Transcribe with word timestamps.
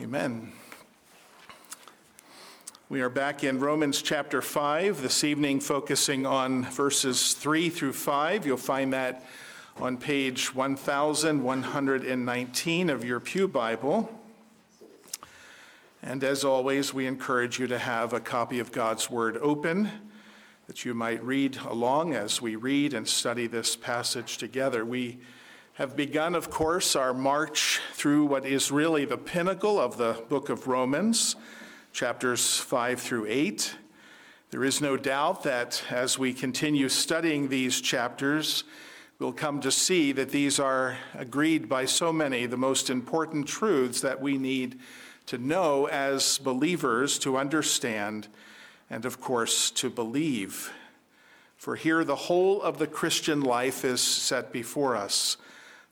Amen. 0.00 0.50
We 2.88 3.00
are 3.00 3.08
back 3.08 3.44
in 3.44 3.60
Romans 3.60 4.02
chapter 4.02 4.42
5 4.42 5.00
this 5.00 5.22
evening, 5.22 5.60
focusing 5.60 6.26
on 6.26 6.64
verses 6.64 7.34
3 7.34 7.70
through 7.70 7.92
5. 7.92 8.44
You'll 8.44 8.56
find 8.56 8.92
that 8.92 9.24
on 9.76 9.96
page 9.96 10.52
1119 10.52 12.90
of 12.90 13.04
your 13.04 13.20
Pew 13.20 13.46
Bible. 13.46 14.12
And 16.02 16.24
as 16.24 16.42
always, 16.42 16.92
we 16.92 17.06
encourage 17.06 17.60
you 17.60 17.68
to 17.68 17.78
have 17.78 18.12
a 18.12 18.18
copy 18.18 18.58
of 18.58 18.72
God's 18.72 19.08
Word 19.08 19.36
open 19.36 19.92
that 20.66 20.84
you 20.84 20.92
might 20.92 21.22
read 21.22 21.58
along 21.68 22.14
as 22.14 22.42
we 22.42 22.56
read 22.56 22.94
and 22.94 23.06
study 23.06 23.46
this 23.46 23.76
passage 23.76 24.38
together. 24.38 24.84
We 24.84 25.20
have 25.74 25.96
begun, 25.96 26.36
of 26.36 26.50
course, 26.50 26.94
our 26.94 27.12
march 27.12 27.80
through 27.94 28.26
what 28.26 28.46
is 28.46 28.70
really 28.70 29.04
the 29.04 29.18
pinnacle 29.18 29.80
of 29.80 29.96
the 29.96 30.22
book 30.28 30.48
of 30.48 30.68
Romans, 30.68 31.34
chapters 31.92 32.58
5 32.58 33.00
through 33.00 33.26
8. 33.26 33.74
There 34.50 34.62
is 34.62 34.80
no 34.80 34.96
doubt 34.96 35.42
that 35.42 35.82
as 35.90 36.16
we 36.16 36.32
continue 36.32 36.88
studying 36.88 37.48
these 37.48 37.80
chapters, 37.80 38.62
we'll 39.18 39.32
come 39.32 39.60
to 39.62 39.72
see 39.72 40.12
that 40.12 40.30
these 40.30 40.60
are 40.60 40.96
agreed 41.12 41.68
by 41.68 41.86
so 41.86 42.12
many 42.12 42.46
the 42.46 42.56
most 42.56 42.88
important 42.88 43.48
truths 43.48 44.00
that 44.00 44.20
we 44.20 44.38
need 44.38 44.78
to 45.26 45.38
know 45.38 45.86
as 45.86 46.38
believers, 46.38 47.18
to 47.18 47.36
understand, 47.36 48.28
and 48.88 49.04
of 49.04 49.20
course, 49.20 49.72
to 49.72 49.90
believe. 49.90 50.72
For 51.56 51.74
here, 51.74 52.04
the 52.04 52.14
whole 52.14 52.62
of 52.62 52.78
the 52.78 52.86
Christian 52.86 53.40
life 53.40 53.84
is 53.84 54.00
set 54.00 54.52
before 54.52 54.94
us 54.94 55.36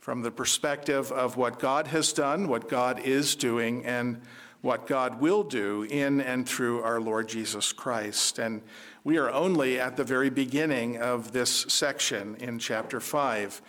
from 0.03 0.21
the 0.23 0.33
perspective 0.33 1.13
of 1.13 1.37
what 1.37 1.61
God 1.61 1.87
has 1.87 2.13
done, 2.13 2.49
what 2.49 2.69
God 2.69 2.99
is 2.99 3.37
doing, 3.37 3.87
and 3.87 4.21
what 4.61 4.89
God 4.89 5.21
will 5.21 5.45
do 5.45 5.85
in 5.85 6.21
and 6.21 6.47
through 6.47 6.83
our 6.83 7.01
Lord 7.01 7.29
Jesus 7.29 7.73
Christ. 7.73 8.41
And 8.41 8.63
we 9.05 9.17
are 9.19 9.31
only 9.31 9.79
at 9.79 9.97
the 9.97 10.03
very 10.03 10.29
beginning 10.29 10.97
of 11.01 11.31
this 11.31 11.51
section 11.69 12.35
in 12.41 12.59
chapter 12.59 12.99
5. 12.99 13.63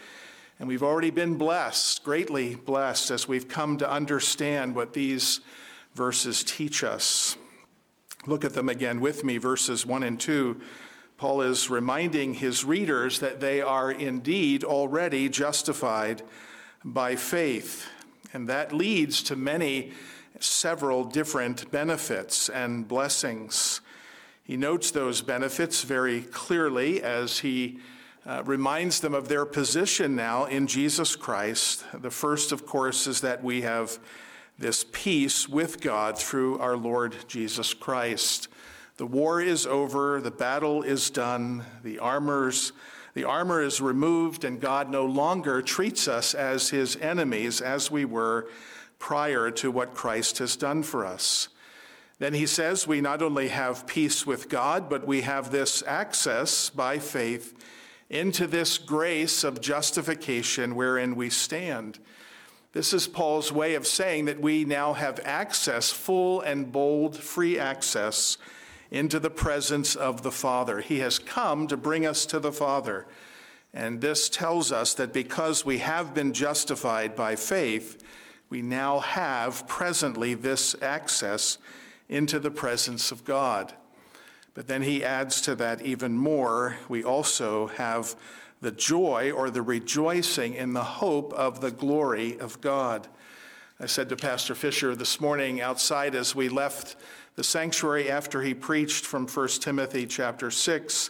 And 0.58 0.68
we've 0.68 0.82
already 0.82 1.12
been 1.12 1.38
blessed, 1.38 2.04
greatly 2.04 2.56
blessed, 2.56 3.12
as 3.12 3.28
we've 3.28 3.48
come 3.48 3.78
to 3.78 3.88
understand 3.90 4.74
what 4.74 4.94
these 4.94 5.40
verses 5.94 6.44
teach 6.44 6.84
us. 6.84 7.38
Look 8.26 8.44
at 8.44 8.54
them 8.54 8.70
again 8.70 9.02
with 9.02 9.24
me, 9.24 9.38
verses 9.38 9.86
1 9.86 10.02
and 10.02 10.20
2 10.20 10.60
Paul 11.24 11.44
is 11.44 11.70
reminding 11.70 12.34
his 12.34 12.66
readers 12.66 13.20
that 13.20 13.40
they 13.40 13.62
are 13.62 13.90
indeed 13.90 14.66
already 14.66 15.30
justified 15.30 16.22
by 16.84 17.16
faith. 17.16 17.88
And 18.34 18.50
that 18.50 18.74
leads 18.74 19.24
to 19.24 19.38
many, 19.38 19.94
several 20.42 21.06
different 21.06 21.72
benefits 21.72 22.50
and 22.50 22.86
blessings. 22.86 23.80
He 24.44 24.58
notes 24.58 24.92
those 24.92 25.22
benefits 25.22 25.84
very 25.84 26.24
clearly 26.24 27.02
as 27.02 27.40
he 27.40 27.80
uh, 28.26 28.44
reminds 28.44 29.00
them 29.00 29.14
of 29.14 29.30
their 29.30 29.46
position 29.46 30.18
now 30.18 30.44
in 30.44 30.68
Jesus 30.68 31.16
Christ. 31.16 31.86
The 31.94 32.12
first, 32.12 32.52
of 32.52 32.66
course, 32.66 33.08
is 33.08 33.22
that 33.22 33.42
we 33.42 33.62
have 33.62 33.98
this 34.60 34.84
peace 34.92 35.48
with 35.48 35.80
God 35.80 36.20
through 36.20 36.60
our 36.60 36.76
Lord 36.76 37.16
Jesus 37.30 37.74
Christ. 37.74 38.50
The 38.98 39.08
war 39.08 39.42
is 39.42 39.66
over, 39.66 40.22
the 40.22 40.32
battle 40.32 40.84
is 40.84 41.10
done, 41.10 41.64
the 41.84 42.00
armors 42.00 42.74
the 43.14 43.26
armor 43.26 43.62
is 43.62 43.80
removed 43.80 44.44
and 44.44 44.60
God 44.60 44.90
no 44.90 45.06
longer 45.06 45.62
treats 45.62 46.08
us 46.08 46.34
as 46.34 46.70
his 46.70 46.96
enemies 46.96 47.62
as 47.62 47.92
we 47.92 48.06
were 48.06 48.50
prior 48.98 49.52
to 49.52 49.70
what 49.70 49.94
Christ 49.94 50.40
has 50.40 50.56
done 50.56 50.82
for 50.82 51.06
us. 51.06 51.50
Then 52.18 52.34
he 52.34 52.48
says 52.48 52.88
we 52.88 53.02
not 53.02 53.22
only 53.22 53.50
have 53.50 53.86
peace 53.86 54.26
with 54.26 54.50
God, 54.50 54.90
but 54.90 55.06
we 55.06 55.22
have 55.22 55.52
this 55.52 55.84
access 55.86 56.70
by 56.70 56.98
faith 56.98 57.54
into 58.10 58.48
this 58.48 58.78
grace 58.78 59.44
of 59.44 59.62
justification 59.62 60.76
wherein 60.76 61.16
we 61.16 61.30
stand. 61.30 62.00
This 62.72 62.94
is 62.94 63.08
Paul's 63.08 63.52
way 63.52 63.76
of 63.76 63.86
saying 63.86 64.26
that 64.26 64.42
we 64.42 64.66
now 64.66 64.94
have 64.94 65.20
access, 65.24 65.92
full 65.92 66.42
and 66.42 66.72
bold, 66.72 67.16
free 67.16 67.60
access 67.60 68.38
into 68.94 69.20
the 69.20 69.30
presence 69.30 69.96
of 69.96 70.22
the 70.22 70.32
Father. 70.32 70.80
He 70.80 71.00
has 71.00 71.18
come 71.18 71.68
to 71.68 71.76
bring 71.76 72.06
us 72.06 72.28
to 72.28 72.40
the 72.40 72.52
Father. 72.52 73.08
And 73.74 74.00
this 74.00 74.30
tells 74.30 74.72
us 74.72 74.94
that 74.94 75.12
because 75.12 75.66
we 75.66 75.80
have 75.80 76.14
been 76.14 76.32
justified 76.32 77.16
by 77.16 77.36
faith, 77.36 78.04
we 78.52 78.62
now 78.62 79.00
have 79.00 79.68
presently 79.68 80.36
this 80.36 80.76
access 80.80 81.58
into 82.08 82.38
the 82.38 82.52
presence 82.52 83.12
of 83.12 83.26
God. 83.26 83.74
But 84.54 84.68
then 84.68 84.84
he 84.84 85.04
adds 85.04 85.42
to 85.42 85.56
that 85.56 85.82
even 85.82 86.16
more. 86.16 86.78
We 86.88 87.04
also 87.04 87.68
have 87.68 88.16
the 88.62 88.72
joy 88.72 89.32
or 89.32 89.50
the 89.50 89.64
rejoicing 89.64 90.54
in 90.54 90.74
the 90.74 90.84
hope 90.84 91.34
of 91.34 91.62
the 91.62 91.72
glory 91.72 92.40
of 92.40 92.62
God. 92.62 93.08
I 93.80 93.88
said 93.88 94.08
to 94.10 94.16
Pastor 94.16 94.54
Fisher 94.54 94.96
this 94.96 95.20
morning 95.20 95.60
outside 95.60 96.14
as 96.14 96.36
we 96.36 96.48
left 96.48 96.96
the 97.36 97.44
sanctuary 97.44 98.12
after 98.12 98.42
he 98.42 98.54
preached 98.54 99.06
from 99.06 99.28
1 99.28 99.48
Timothy 99.60 100.06
chapter 100.06 100.52
6 100.52 101.10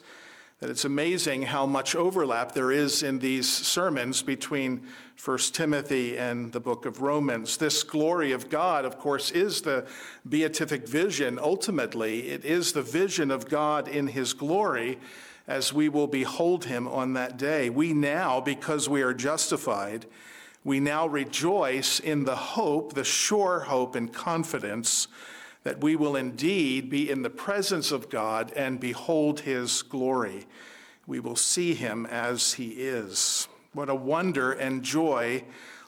that 0.59 0.69
it's 0.69 0.85
amazing 0.85 1.41
how 1.41 1.65
much 1.65 1.93
overlap 1.93 2.53
there 2.53 2.71
is 2.71 3.03
in 3.03 3.19
these 3.19 3.49
sermons 3.49 4.21
between 4.21 4.81
1 5.21 5.37
Timothy 5.51 6.17
and 6.17 6.53
the 6.53 6.59
book 6.61 6.85
of 6.85 7.01
Romans. 7.01 7.57
This 7.57 7.83
glory 7.83 8.31
of 8.31 8.49
God, 8.49 8.85
of 8.85 8.97
course, 8.97 9.31
is 9.31 9.61
the 9.61 9.85
beatific 10.29 10.87
vision. 10.87 11.37
Ultimately, 11.37 12.29
it 12.29 12.45
is 12.45 12.71
the 12.71 12.81
vision 12.81 13.29
of 13.29 13.49
God 13.49 13.89
in 13.89 14.07
his 14.07 14.31
glory 14.33 14.99
as 15.47 15.73
we 15.73 15.89
will 15.89 16.07
behold 16.07 16.63
him 16.63 16.87
on 16.87 17.11
that 17.13 17.35
day. 17.35 17.69
We 17.69 17.91
now, 17.91 18.39
because 18.39 18.87
we 18.87 19.01
are 19.01 19.13
justified, 19.13 20.05
we 20.63 20.79
now 20.79 21.05
rejoice 21.05 21.99
in 21.99 22.23
the 22.23 22.37
hope, 22.37 22.93
the 22.93 23.03
sure 23.03 23.59
hope 23.61 23.95
and 23.95 24.13
confidence 24.13 25.09
that 25.63 25.81
we 25.81 25.95
will 25.95 26.15
indeed 26.15 26.89
be 26.89 27.09
in 27.09 27.21
the 27.21 27.29
presence 27.29 27.91
of 27.91 28.09
God 28.09 28.51
and 28.55 28.79
behold 28.79 29.41
his 29.41 29.81
glory. 29.81 30.45
We 31.07 31.19
will 31.19 31.35
see 31.35 31.73
him 31.73 32.05
as 32.05 32.53
he 32.53 32.69
is. 32.69 33.47
What 33.73 33.89
a 33.89 33.95
wonder 33.95 34.51
and 34.51 34.83
joy 34.83 35.43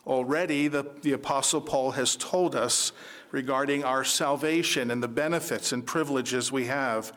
already 0.08 0.68
the, 0.68 0.86
the 1.02 1.13
Apostle 1.13 1.62
Paul 1.62 1.91
has 1.91 2.16
told 2.16 2.56
us 2.56 2.91
regarding 3.31 3.84
our 3.84 4.03
salvation 4.03 4.91
and 4.91 5.02
the 5.02 5.08
benefits 5.08 5.72
and 5.72 5.86
privileges 5.86 6.52
we 6.52 6.66
have 6.66 7.12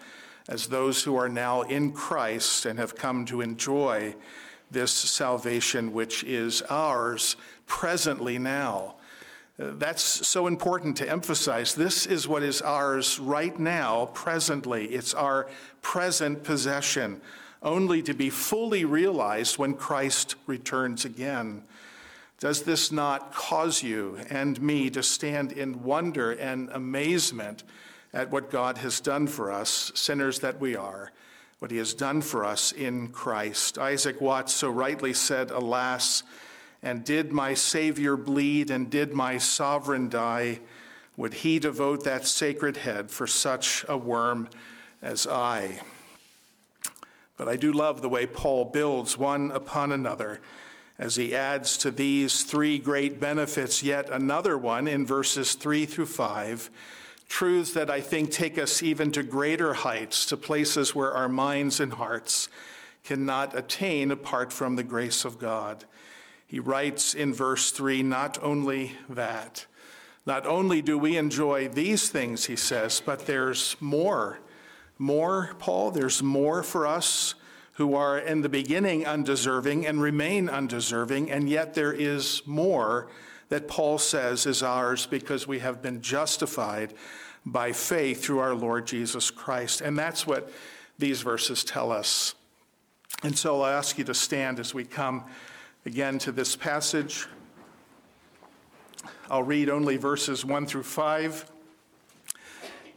as 0.49 0.67
those 0.67 1.05
who 1.05 1.17
are 1.17 1.29
now 1.29 1.63
in 1.63 1.93
Christ 1.93 2.67
and 2.67 2.79
have 2.79 2.97
come 2.97 3.25
to 3.27 3.41
enjoy 3.41 4.15
this 4.71 4.93
salvation 4.93 5.93
which 5.93 6.25
is 6.25 6.63
ours 6.69 7.37
presently 7.67 8.39
now. 8.39 8.97
That's 9.59 10.03
so 10.03 10.47
important 10.47 10.97
to 10.99 11.11
emphasize. 11.11 11.75
This 11.75 12.07
is 12.07 12.29
what 12.29 12.45
is 12.45 12.63
ours 12.63 13.19
right 13.19 13.59
now, 13.59 14.07
presently. 14.15 14.87
It's 14.87 15.15
our 15.15 15.49
present 15.83 16.45
possession, 16.45 17.21
only 17.61 18.01
to 18.03 18.15
be 18.15 18.31
fully 18.31 18.85
realized 18.85 19.59
when 19.59 19.75
Christ 19.75 20.37
returns 20.47 21.05
again. 21.05 21.65
Does 22.39 22.63
this 22.63 22.93
not 22.93 23.33
cause 23.33 23.83
you 23.83 24.21
and 24.31 24.63
me 24.63 24.91
to 24.91 25.03
stand 25.03 25.51
in 25.51 25.83
wonder 25.83 26.31
and 26.31 26.71
amazement 26.71 27.65
at 28.13 28.31
what 28.31 28.53
God 28.53 28.79
has 28.79 29.01
done 29.01 29.27
for 29.27 29.51
us, 29.51 29.91
sinners 29.97 30.39
that 30.39 30.61
we 30.61 30.77
are, 30.77 31.11
what 31.59 31.73
he 31.73 31.79
has 31.79 31.95
done 31.95 32.23
for 32.23 32.45
us 32.45 32.71
in 32.71 33.09
Christ? 33.09 33.77
Isaac 33.77 34.21
Watts 34.21 34.53
so 34.53 34.71
rightly 34.71 35.13
said, 35.13 35.51
Alas, 35.51 36.23
and 36.83 37.05
did 37.05 37.33
my 37.33 37.55
Savior 37.55 38.17
bleed 38.17 38.71
and 38.71 38.91
did 38.91 39.13
my 39.13 39.39
sovereign 39.39 40.09
die, 40.09 40.61
would 41.17 41.35
he 41.35 41.59
devote 41.59 42.05
that 42.05 42.27
sacred 42.27 42.79
head 42.79 43.11
for 43.11 43.27
such 43.27 43.85
a 43.89 43.97
worm 43.97 44.49
as 45.03 45.27
I? 45.27 45.81
But 47.37 47.49
I 47.49 47.57
do 47.57 47.73
love 47.73 48.03
the 48.03 48.09
way 48.09 48.27
Paul 48.27 48.67
builds 48.67 49.19
one 49.19 49.51
upon 49.51 49.93
another 49.93 50.41
as 50.99 51.15
he 51.15 51.35
adds 51.35 51.77
to 51.79 51.91
these 51.91 52.43
three 52.43 52.79
great 52.79 53.21
benefits 53.21 53.83
yet 53.83 54.11
another 54.11 54.59
one 54.59 54.89
in 54.89 55.07
verses 55.07 55.55
3 55.55 55.87
through 55.87 56.07
5. 56.07 56.71
Truths 57.29 57.73
that 57.75 57.91
I 57.91 58.01
think 58.01 58.33
take 58.33 58.59
us 58.59 58.83
even 58.83 59.13
to 59.13 59.23
greater 59.23 59.75
heights, 59.75 60.27
to 60.27 60.37
places 60.37 60.95
where 60.95 61.13
our 61.13 61.29
minds 61.29 61.79
and 61.79 61.93
hearts 61.93 62.49
cannot 63.05 63.57
attain 63.57 64.11
apart 64.11 64.53
from 64.53 64.77
the 64.77 64.83
grace 64.83 65.25
of 65.25 65.39
God. 65.39 65.85
He 66.49 66.59
writes 66.59 67.15
in 67.15 67.35
verse 67.35 67.71
3 67.71 68.03
not 68.03 68.43
only 68.43 68.93
that, 69.09 69.67
not 70.27 70.47
only 70.47 70.83
do 70.83 70.99
we 70.99 71.17
enjoy 71.17 71.69
these 71.69 72.09
things, 72.09 72.47
he 72.47 72.57
says, 72.57 73.03
but 73.05 73.27
there's 73.27 73.77
more. 73.81 74.41
More, 74.99 75.55
Paul, 75.59 75.91
there's 75.91 76.23
more 76.23 76.63
for 76.63 76.87
us 76.87 77.35
who 77.75 77.95
are 77.95 78.19
in 78.19 78.41
the 78.41 78.49
beginning 78.49 79.07
undeserving 79.07 79.87
and 79.87 80.01
remain 80.03 80.49
undeserving, 80.49 81.31
and 81.31 81.49
yet 81.49 81.75
there 81.75 81.93
is 81.93 82.43
more 82.47 83.09
that 83.51 83.69
Paul 83.69 83.99
says 83.99 84.47
is 84.47 84.63
ours 84.63 85.07
because 85.07 85.47
we 85.47 85.59
have 85.61 85.83
been 85.83 86.01
justified 86.01 86.95
by 87.45 87.73
faith 87.73 88.25
through 88.25 88.39
our 88.39 88.55
Lord 88.55 88.87
Jesus 88.87 89.31
Christ. 89.31 89.81
And 89.81 89.99
that's 89.99 90.27
what 90.27 90.51
these 90.99 91.23
verses 91.23 91.63
tell 91.63 91.93
us. 91.93 92.35
And 93.23 93.37
so 93.37 93.63
I'll 93.63 93.77
ask 93.79 93.99
you 93.99 94.05
to 94.05 94.15
stand 94.15 94.59
as 94.59 94.75
we 94.75 94.85
come 94.85 95.25
again 95.89 96.19
to 96.19 96.31
this 96.31 96.55
passage. 96.55 97.27
I'll 99.31 99.43
read 99.43 99.71
only 99.71 99.97
verses 99.97 100.45
1 100.45 100.67
through 100.67 100.83
5. 100.83 101.51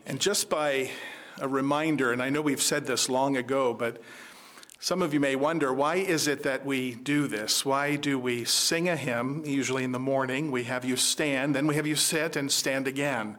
And 0.05 0.19
just 0.19 0.49
by 0.49 0.91
a 1.39 1.47
reminder, 1.47 2.11
and 2.11 2.21
I 2.21 2.29
know 2.29 2.41
we've 2.41 2.61
said 2.61 2.85
this 2.85 3.07
long 3.07 3.37
ago, 3.37 3.73
but 3.73 4.01
some 4.81 5.01
of 5.01 5.13
you 5.13 5.21
may 5.21 5.37
wonder 5.37 5.71
why 5.71 5.95
is 5.95 6.27
it 6.27 6.43
that 6.43 6.65
we 6.65 6.95
do 6.95 7.27
this? 7.27 7.63
Why 7.63 7.95
do 7.95 8.19
we 8.19 8.43
sing 8.43 8.89
a 8.89 8.97
hymn, 8.97 9.43
usually 9.45 9.85
in 9.85 9.93
the 9.93 9.97
morning? 9.97 10.51
We 10.51 10.65
have 10.65 10.83
you 10.83 10.97
stand, 10.97 11.55
then 11.55 11.67
we 11.67 11.75
have 11.75 11.87
you 11.87 11.95
sit 11.95 12.35
and 12.35 12.51
stand 12.51 12.89
again. 12.89 13.37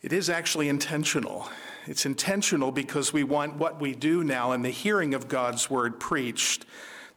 It 0.00 0.12
is 0.12 0.30
actually 0.30 0.68
intentional. 0.68 1.48
It's 1.88 2.06
intentional 2.06 2.70
because 2.70 3.12
we 3.12 3.24
want 3.24 3.56
what 3.56 3.80
we 3.80 3.96
do 3.96 4.22
now 4.22 4.52
in 4.52 4.62
the 4.62 4.70
hearing 4.70 5.12
of 5.12 5.26
God's 5.26 5.68
word 5.68 5.98
preached 5.98 6.66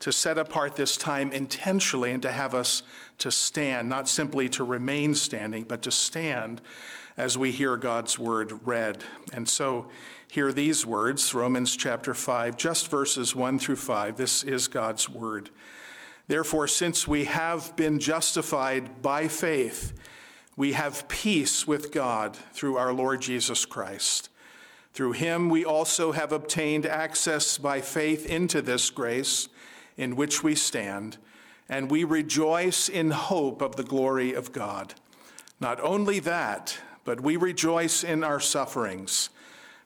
to 0.02 0.12
set 0.12 0.38
apart 0.38 0.76
this 0.76 0.98
time 0.98 1.32
intentionally 1.32 2.12
and 2.12 2.24
to 2.24 2.32
have 2.32 2.54
us 2.54 2.84
to 3.20 3.32
stand, 3.32 3.88
not 3.88 4.10
simply 4.10 4.50
to 4.50 4.64
remain 4.64 5.14
standing, 5.14 5.64
but 5.64 5.84
to 5.84 5.92
stand 5.92 6.60
as 7.18 7.38
we 7.38 7.52
hear 7.52 7.78
God's 7.78 8.18
word 8.18 8.66
read. 8.66 9.04
And 9.32 9.48
so, 9.48 9.90
hear 10.28 10.52
these 10.52 10.86
words 10.86 11.34
Romans 11.36 11.76
chapter 11.76 12.16
5, 12.16 12.58
just 12.58 12.90
verses 12.90 13.36
1 13.36 13.60
through 13.60 13.76
5. 13.76 14.18
This 14.18 14.44
is 14.44 14.68
God's 14.68 15.08
word. 15.08 15.52
Therefore, 16.28 16.68
since 16.68 17.08
we 17.08 17.26
have 17.26 17.76
been 17.76 18.00
justified 18.00 19.04
by 19.04 19.28
faith, 19.28 19.94
we 20.58 20.72
have 20.72 21.08
peace 21.10 21.68
with 21.68 21.92
God 21.92 22.36
through 22.54 22.78
our 22.78 22.92
Lord 22.92 23.22
Jesus 23.22 23.66
Christ. 23.66 24.30
Through 24.94 25.14
him, 25.14 25.50
we 25.50 25.64
also 25.64 26.12
have 26.12 26.32
obtained 26.32 26.88
access 26.88 27.60
by 27.60 27.82
faith 27.82 28.26
into 28.26 28.64
this 28.64 28.90
grace 28.90 29.48
in 29.98 30.16
which 30.16 30.44
we 30.44 30.56
stand, 30.56 31.18
and 31.70 31.90
we 31.90 32.04
rejoice 32.04 32.90
in 32.90 33.12
hope 33.12 33.62
of 33.62 33.76
the 33.76 33.84
glory 33.84 34.34
of 34.34 34.52
God. 34.52 34.94
Not 35.60 35.80
only 35.82 36.20
that, 36.20 36.78
but 37.06 37.22
we 37.22 37.38
rejoice 37.38 38.04
in 38.04 38.24
our 38.24 38.40
sufferings, 38.40 39.30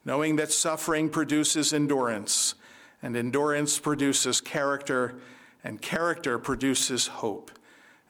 knowing 0.04 0.36
that 0.38 0.52
suffering 0.52 1.10
produces 1.10 1.74
endurance, 1.74 2.56
and 3.02 3.16
endurance 3.16 3.80
produces 3.80 4.42
character, 4.42 5.16
and 5.64 5.82
character 5.82 6.40
produces 6.40 7.08
hope. 7.08 7.52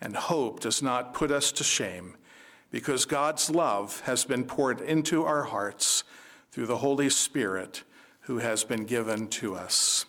And 0.01 0.15
hope 0.15 0.59
does 0.59 0.81
not 0.83 1.13
put 1.13 1.31
us 1.31 1.51
to 1.53 1.63
shame, 1.63 2.15
because 2.69 3.05
God's 3.05 3.49
love 3.49 4.01
has 4.01 4.25
been 4.25 4.43
poured 4.43 4.81
into 4.81 5.23
our 5.23 5.43
hearts 5.43 6.03
through 6.51 6.67
the 6.67 6.77
Holy 6.77 7.09
Spirit 7.09 7.83
who 8.21 8.39
has 8.39 8.63
been 8.63 8.85
given 8.85 9.27
to 9.27 9.55
us. 9.55 10.05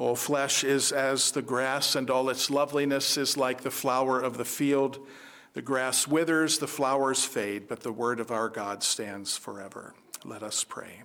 All 0.00 0.16
flesh 0.16 0.64
is 0.64 0.92
as 0.92 1.30
the 1.30 1.42
grass, 1.42 1.94
and 1.94 2.08
all 2.08 2.30
its 2.30 2.48
loveliness 2.48 3.18
is 3.18 3.36
like 3.36 3.60
the 3.60 3.70
flower 3.70 4.18
of 4.18 4.38
the 4.38 4.46
field. 4.46 4.98
The 5.52 5.60
grass 5.60 6.08
withers, 6.08 6.56
the 6.56 6.66
flowers 6.66 7.26
fade, 7.26 7.68
but 7.68 7.80
the 7.80 7.92
word 7.92 8.18
of 8.18 8.30
our 8.30 8.48
God 8.48 8.82
stands 8.82 9.36
forever. 9.36 9.92
Let 10.24 10.42
us 10.42 10.64
pray. 10.64 11.02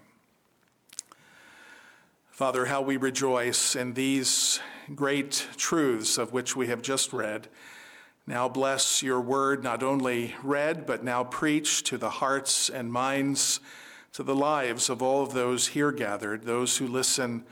Father, 2.29 2.67
how 2.67 2.81
we 2.81 2.95
rejoice 2.95 3.75
in 3.75 3.95
these 3.95 4.61
great 4.95 5.45
truths 5.57 6.17
of 6.17 6.31
which 6.31 6.55
we 6.55 6.67
have 6.67 6.81
just 6.81 7.11
read. 7.11 7.49
Now 8.25 8.47
bless 8.47 9.03
your 9.03 9.19
word, 9.19 9.61
not 9.61 9.83
only 9.83 10.35
read, 10.41 10.85
but 10.85 11.03
now 11.03 11.25
preached 11.25 11.85
to 11.87 11.97
the 11.97 12.11
hearts 12.11 12.69
and 12.69 12.93
minds 12.93 13.59
to 14.13 14.23
the 14.23 14.35
lives 14.35 14.89
of 14.89 15.01
all 15.01 15.21
of 15.21 15.33
those 15.33 15.67
here 15.67 15.91
gathered, 15.91 16.43
those 16.43 16.77
who 16.77 16.87
listen 16.87 17.43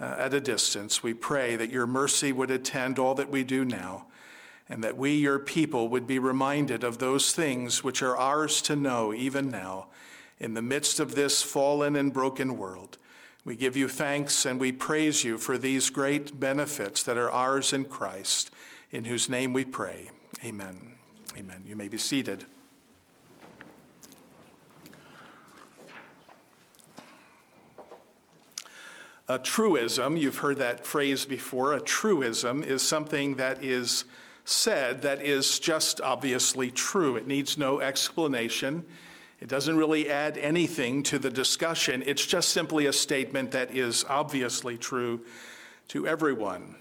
uh, 0.00 0.16
at 0.18 0.34
a 0.34 0.40
distance. 0.40 1.02
We 1.02 1.14
pray 1.14 1.56
that 1.56 1.70
your 1.70 1.86
mercy 1.86 2.32
would 2.32 2.50
attend 2.50 2.98
all 2.98 3.14
that 3.14 3.30
we 3.30 3.44
do 3.44 3.64
now, 3.64 4.06
and 4.68 4.82
that 4.84 4.96
we, 4.96 5.14
your 5.14 5.38
people, 5.38 5.88
would 5.88 6.06
be 6.06 6.18
reminded 6.18 6.84
of 6.84 6.98
those 6.98 7.32
things 7.32 7.82
which 7.82 8.02
are 8.02 8.16
ours 8.16 8.60
to 8.62 8.76
know 8.76 9.12
even 9.12 9.50
now, 9.50 9.88
in 10.38 10.54
the 10.54 10.62
midst 10.62 11.00
of 11.00 11.14
this 11.14 11.42
fallen 11.42 11.96
and 11.96 12.12
broken 12.12 12.56
world. 12.56 12.98
We 13.44 13.56
give 13.56 13.76
you 13.76 13.88
thanks 13.88 14.44
and 14.44 14.60
we 14.60 14.72
praise 14.72 15.24
you 15.24 15.38
for 15.38 15.56
these 15.56 15.90
great 15.90 16.38
benefits 16.38 17.02
that 17.04 17.16
are 17.16 17.30
ours 17.30 17.72
in 17.72 17.86
Christ, 17.86 18.50
in 18.90 19.04
whose 19.04 19.28
name 19.28 19.52
we 19.52 19.64
pray. 19.64 20.10
Amen. 20.44 20.94
Amen. 21.36 21.64
You 21.66 21.74
may 21.74 21.88
be 21.88 21.98
seated. 21.98 22.44
A 29.30 29.38
truism, 29.38 30.16
you've 30.16 30.38
heard 30.38 30.56
that 30.56 30.86
phrase 30.86 31.26
before, 31.26 31.74
a 31.74 31.80
truism 31.80 32.62
is 32.62 32.80
something 32.80 33.34
that 33.34 33.62
is 33.62 34.04
said 34.46 35.02
that 35.02 35.20
is 35.20 35.58
just 35.58 36.00
obviously 36.00 36.70
true. 36.70 37.16
It 37.16 37.26
needs 37.26 37.58
no 37.58 37.80
explanation. 37.80 38.86
It 39.40 39.48
doesn't 39.48 39.76
really 39.76 40.08
add 40.08 40.38
anything 40.38 41.02
to 41.04 41.18
the 41.18 41.28
discussion. 41.28 42.02
It's 42.06 42.24
just 42.24 42.48
simply 42.48 42.86
a 42.86 42.92
statement 42.92 43.50
that 43.50 43.70
is 43.70 44.06
obviously 44.08 44.78
true 44.78 45.20
to 45.88 46.06
everyone. 46.06 46.76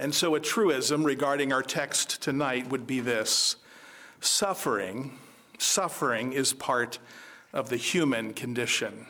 And 0.00 0.12
so, 0.12 0.34
a 0.34 0.40
truism 0.40 1.04
regarding 1.04 1.52
our 1.52 1.62
text 1.62 2.20
tonight 2.20 2.70
would 2.70 2.86
be 2.86 2.98
this 2.98 3.56
suffering, 4.20 5.18
suffering 5.58 6.32
is 6.32 6.52
part 6.52 6.98
of 7.52 7.68
the 7.68 7.76
human 7.76 8.32
condition. 8.34 9.06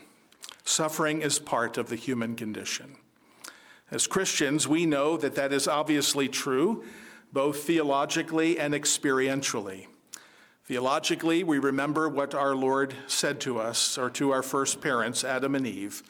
Suffering 0.64 1.22
is 1.22 1.38
part 1.38 1.76
of 1.76 1.88
the 1.88 1.96
human 1.96 2.36
condition. 2.36 2.96
As 3.90 4.06
Christians, 4.06 4.66
we 4.66 4.86
know 4.86 5.16
that 5.16 5.34
that 5.34 5.52
is 5.52 5.68
obviously 5.68 6.28
true, 6.28 6.84
both 7.32 7.64
theologically 7.64 8.58
and 8.58 8.72
experientially. 8.72 9.86
Theologically, 10.64 11.44
we 11.44 11.58
remember 11.58 12.08
what 12.08 12.34
our 12.34 12.54
Lord 12.54 12.94
said 13.06 13.40
to 13.40 13.58
us, 13.58 13.98
or 13.98 14.08
to 14.10 14.30
our 14.30 14.42
first 14.42 14.80
parents, 14.80 15.24
Adam 15.24 15.54
and 15.54 15.66
Eve, 15.66 16.02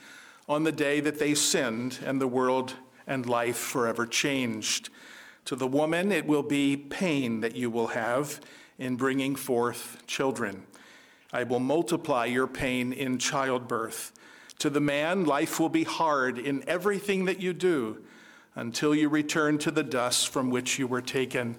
on 0.49 0.65
the 0.65 0.73
day 0.73 1.01
that 1.01 1.19
they 1.19 1.35
sinned 1.35 1.99
and 2.05 2.21
the 2.21 2.29
world 2.29 2.75
and 3.07 3.27
life 3.27 3.57
forever 3.57 4.07
changed. 4.07 4.91
To 5.47 5.57
the 5.57 5.67
woman, 5.67 6.13
it 6.13 6.27
will 6.27 6.43
be 6.43 6.77
pain 6.77 7.41
that 7.41 7.57
you 7.57 7.71
will 7.71 7.89
have 7.89 8.41
in 8.79 8.97
bringing 8.97 9.35
forth 9.35 10.07
children. 10.07 10.65
I 11.33 11.45
will 11.45 11.61
multiply 11.61 12.27
your 12.27 12.47
pain 12.47 12.93
in 12.93 13.19
childbirth. 13.19 14.13
To 14.63 14.71
the 14.71 14.81
man, 14.81 15.25
life 15.25 15.59
will 15.59 15.69
be 15.69 15.83
hard 15.83 16.39
in 16.39 16.63
everything 16.69 17.25
that 17.25 17.41
you 17.41 17.53
do 17.53 18.01
until 18.55 18.95
you 18.95 19.09
return 19.09 19.59
to 19.59 19.73
the 19.73 19.83
dust 19.83 20.29
from 20.29 20.51
which 20.51 20.79
you 20.79 20.87
were 20.87 21.03
taken. 21.03 21.59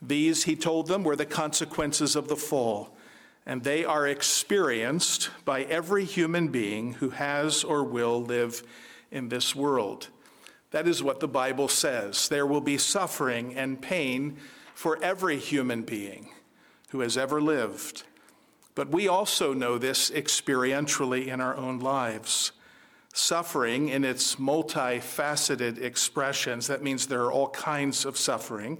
These, 0.00 0.44
he 0.44 0.54
told 0.54 0.86
them, 0.86 1.02
were 1.02 1.16
the 1.16 1.26
consequences 1.26 2.14
of 2.14 2.28
the 2.28 2.36
fall, 2.36 2.96
and 3.44 3.64
they 3.64 3.84
are 3.84 4.06
experienced 4.06 5.30
by 5.44 5.64
every 5.64 6.04
human 6.04 6.46
being 6.50 6.92
who 6.92 7.10
has 7.10 7.64
or 7.64 7.82
will 7.82 8.22
live 8.22 8.62
in 9.10 9.28
this 9.28 9.56
world. 9.56 10.06
That 10.70 10.86
is 10.86 11.02
what 11.02 11.18
the 11.18 11.26
Bible 11.26 11.66
says. 11.66 12.28
There 12.28 12.46
will 12.46 12.60
be 12.60 12.78
suffering 12.78 13.56
and 13.56 13.82
pain 13.82 14.36
for 14.72 15.02
every 15.02 15.36
human 15.36 15.82
being 15.82 16.28
who 16.90 17.00
has 17.00 17.18
ever 17.18 17.42
lived. 17.42 18.04
But 18.80 18.92
we 18.92 19.08
also 19.08 19.52
know 19.52 19.76
this 19.76 20.08
experientially 20.10 21.26
in 21.26 21.42
our 21.42 21.54
own 21.54 21.80
lives. 21.80 22.52
Suffering 23.12 23.90
in 23.90 24.04
its 24.04 24.36
multifaceted 24.36 25.76
expressions, 25.76 26.66
that 26.68 26.82
means 26.82 27.06
there 27.06 27.24
are 27.24 27.30
all 27.30 27.50
kinds 27.50 28.06
of 28.06 28.16
suffering. 28.16 28.78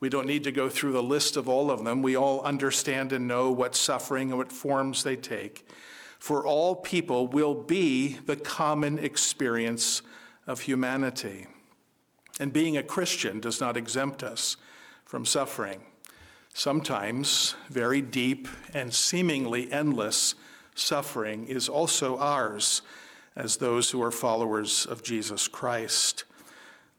We 0.00 0.08
don't 0.08 0.26
need 0.26 0.44
to 0.44 0.50
go 0.50 0.70
through 0.70 0.92
the 0.92 1.02
list 1.02 1.36
of 1.36 1.46
all 1.46 1.70
of 1.70 1.84
them. 1.84 2.00
We 2.00 2.16
all 2.16 2.40
understand 2.40 3.12
and 3.12 3.28
know 3.28 3.50
what 3.50 3.76
suffering 3.76 4.30
and 4.30 4.38
what 4.38 4.50
forms 4.50 5.02
they 5.02 5.14
take. 5.14 5.68
For 6.18 6.46
all 6.46 6.74
people 6.74 7.26
will 7.26 7.54
be 7.54 8.14
the 8.24 8.36
common 8.36 8.98
experience 8.98 10.00
of 10.46 10.60
humanity. 10.60 11.48
And 12.40 12.50
being 12.50 12.78
a 12.78 12.82
Christian 12.82 13.40
does 13.40 13.60
not 13.60 13.76
exempt 13.76 14.22
us 14.22 14.56
from 15.04 15.26
suffering. 15.26 15.82
Sometimes 16.56 17.56
very 17.68 18.00
deep 18.00 18.46
and 18.72 18.94
seemingly 18.94 19.72
endless 19.72 20.36
suffering 20.76 21.48
is 21.48 21.68
also 21.68 22.16
ours 22.18 22.80
as 23.34 23.56
those 23.56 23.90
who 23.90 24.00
are 24.00 24.12
followers 24.12 24.86
of 24.86 25.02
Jesus 25.02 25.48
Christ. 25.48 26.22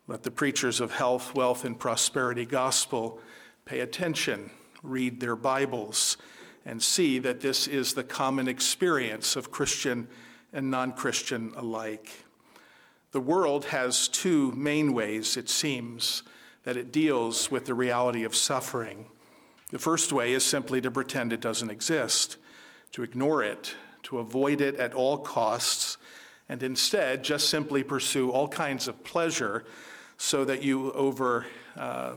Let 0.08 0.24
the 0.24 0.30
preachers 0.30 0.82
of 0.82 0.92
health, 0.92 1.34
wealth, 1.34 1.64
and 1.64 1.80
prosperity 1.80 2.46
gospel 2.46 3.22
pay 3.64 3.80
attention, 3.80 4.52
read 4.84 5.22
their 5.22 5.38
Bibles, 5.38 6.18
and 6.66 6.84
see 6.84 7.18
that 7.20 7.40
this 7.40 7.66
is 7.66 7.94
the 7.94 8.04
common 8.04 8.50
experience 8.50 9.38
of 9.38 9.52
Christian 9.52 10.10
and 10.52 10.70
non 10.70 10.92
Christian 10.92 11.54
alike. 11.56 12.26
The 13.14 13.22
world 13.22 13.66
has 13.66 14.10
two 14.10 14.52
main 14.52 14.94
ways, 14.94 15.38
it 15.38 15.48
seems, 15.48 16.24
that 16.66 16.76
it 16.76 16.92
deals 16.92 17.50
with 17.50 17.66
the 17.66 17.74
reality 17.74 18.26
of 18.26 18.36
suffering. 18.36 19.06
The 19.76 19.80
first 19.80 20.14
way 20.14 20.32
is 20.32 20.46
simply 20.46 20.80
to 20.80 20.90
pretend 20.90 21.34
it 21.34 21.42
doesn't 21.42 21.70
exist, 21.70 22.38
to 22.94 23.04
ignore 23.04 23.44
it, 23.44 23.76
to 24.04 24.20
avoid 24.20 24.62
it 24.62 24.76
at 24.76 24.94
all 24.94 25.18
costs, 25.18 25.98
and 26.48 26.64
instead 26.64 27.26
just 27.26 27.50
simply 27.50 27.84
pursue 27.84 28.32
all 28.32 28.48
kinds 28.48 28.88
of 28.88 29.04
pleasure 29.04 29.66
so 30.16 30.46
that 30.46 30.64
you 30.64 30.94
over 30.94 31.46
uh, 31.76 32.14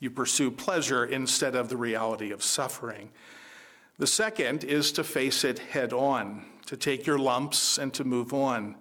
you 0.00 0.10
pursue 0.10 0.50
pleasure 0.50 1.06
instead 1.06 1.54
of 1.54 1.70
the 1.70 1.78
reality 1.78 2.30
of 2.30 2.42
suffering. 2.42 3.08
The 3.96 4.06
second 4.06 4.62
is 4.62 4.92
to 4.92 5.02
face 5.02 5.44
it 5.44 5.60
head 5.60 5.94
on, 5.94 6.44
to 6.66 6.76
take 6.76 7.06
your 7.06 7.18
lumps 7.18 7.78
and 7.78 7.94
to 7.94 8.04
move 8.04 8.34
on. 8.34 8.76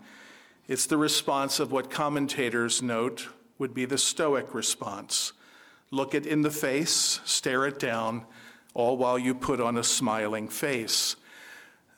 It's 0.67 0.85
the 0.85 0.97
response 0.97 1.61
of 1.61 1.71
what 1.71 1.89
commentators 1.89 2.81
note 2.81 3.29
would 3.57 3.73
be 3.73 3.85
the 3.85 3.97
Stoic 3.97 4.53
response 4.53 5.31
look 5.91 6.15
it 6.15 6.25
in 6.25 6.41
the 6.41 6.51
face, 6.51 7.19
stare 7.25 7.67
it 7.67 7.77
down, 7.77 8.25
all 8.73 8.95
while 8.95 9.19
you 9.19 9.35
put 9.35 9.59
on 9.59 9.77
a 9.77 9.83
smiling 9.83 10.47
face. 10.47 11.17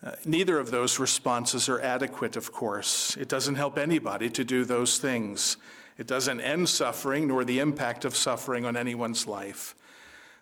Uh, 0.04 0.12
neither 0.26 0.58
of 0.58 0.72
those 0.72 1.00
responses 1.00 1.70
are 1.70 1.80
adequate, 1.80 2.36
of 2.36 2.52
course. 2.52 3.16
It 3.18 3.30
doesn't 3.30 3.56
help 3.56 3.78
anybody 3.78 4.30
to 4.32 4.44
do 4.44 4.66
those 4.66 4.98
things. 4.98 5.58
It 5.98 6.08
doesn't 6.08 6.42
end 6.42 6.68
suffering 6.70 7.28
nor 7.28 7.46
the 7.46 7.60
impact 7.60 8.04
of 8.04 8.16
suffering 8.16 8.66
on 8.66 8.76
anyone's 8.76 9.28
life. 9.28 9.76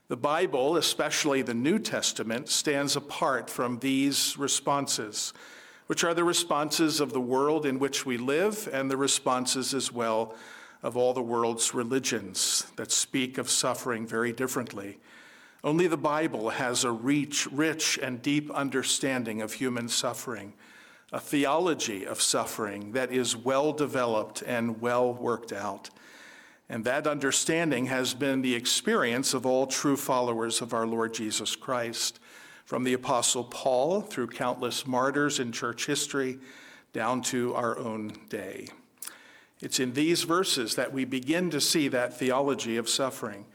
The 0.07 0.17
Bible, 0.17 0.77
especially 0.77 1.41
the 1.41 1.53
New 1.53 1.77
Testament, 1.77 2.49
stands 2.49 2.95
apart 2.95 3.49
from 3.49 3.79
these 3.79 4.37
responses, 4.37 5.33
which 5.87 6.03
are 6.03 6.13
the 6.13 6.23
responses 6.23 7.01
of 7.01 7.11
the 7.11 7.21
world 7.21 7.65
in 7.65 7.79
which 7.79 8.05
we 8.05 8.17
live 8.17 8.69
and 8.71 8.89
the 8.89 8.97
responses 8.97 9.73
as 9.73 9.91
well 9.91 10.35
of 10.83 10.97
all 10.97 11.13
the 11.13 11.21
world's 11.21 11.73
religions 11.73 12.71
that 12.75 12.91
speak 12.91 13.37
of 13.37 13.49
suffering 13.49 14.05
very 14.05 14.33
differently. 14.33 14.99
Only 15.63 15.87
the 15.87 15.97
Bible 15.97 16.49
has 16.49 16.83
a 16.83 16.91
rich, 16.91 17.47
rich 17.51 17.99
and 18.01 18.21
deep 18.21 18.49
understanding 18.51 19.41
of 19.41 19.53
human 19.53 19.87
suffering 19.89 20.53
a 21.11 21.19
theology 21.19 22.05
of 22.05 22.21
suffering 22.21 22.93
that 22.93 23.11
is 23.11 23.35
well 23.35 23.73
developed 23.73 24.41
and 24.43 24.79
well 24.81 25.13
worked 25.13 25.51
out. 25.51 25.89
And 26.69 26.85
that 26.85 27.05
understanding 27.05 27.87
has 27.87 28.13
been 28.13 28.41
the 28.41 28.55
experience 28.55 29.33
of 29.33 29.45
all 29.45 29.67
true 29.67 29.97
followers 29.97 30.61
of 30.61 30.73
our 30.73 30.87
Lord 30.87 31.13
Jesus 31.13 31.55
Christ, 31.55 32.19
from 32.63 32.85
the 32.85 32.93
Apostle 32.93 33.43
Paul 33.43 33.99
through 33.99 34.27
countless 34.27 34.87
martyrs 34.87 35.39
in 35.39 35.51
church 35.51 35.85
history 35.85 36.39
down 36.93 37.21
to 37.23 37.53
our 37.55 37.77
own 37.77 38.13
day. 38.29 38.67
It's 39.61 39.79
in 39.79 39.93
these 39.93 40.23
verses 40.23 40.75
that 40.75 40.91
we 40.91 41.05
begin 41.05 41.49
to 41.51 41.61
see 41.61 41.87
that 41.89 42.17
theology 42.17 42.77
of 42.77 42.89
suffering 42.89 43.45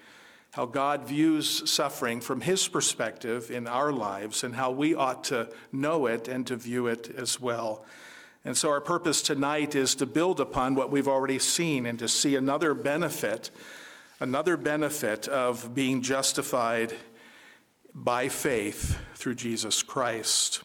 how 0.57 0.65
God 0.65 1.07
views 1.07 1.71
suffering 1.71 2.23
from 2.23 2.41
his 2.41 2.67
perspective 2.67 3.51
in 3.51 3.67
our 3.67 3.93
lives 3.93 4.43
and 4.43 4.55
how 4.55 4.71
we 4.71 4.95
ought 4.95 5.25
to 5.25 5.51
know 5.71 6.07
it 6.07 6.29
and 6.29 6.47
to 6.47 6.57
view 6.57 6.87
it 6.87 7.15
as 7.15 7.39
well. 7.39 7.85
And 8.43 8.57
so, 8.57 8.71
our 8.71 8.81
purpose 8.81 9.21
tonight 9.21 9.75
is 9.75 9.95
to 9.97 10.07
build 10.07 10.41
upon 10.41 10.75
what 10.75 10.91
we've 10.91 11.09
already 11.09 11.39
seen 11.39 11.85
and 11.85 11.99
to 11.99 12.09
see 12.09 12.37
another 12.37 12.73
benefit, 12.73 13.51
another 14.19 14.57
benefit 14.57 15.29
of 15.29 15.75
being 15.75 16.01
justified 16.01 16.95
by 17.95 18.31
faith 18.31 18.99
through 19.15 19.35
Jesus 19.35 19.83
Christ. 19.83 20.63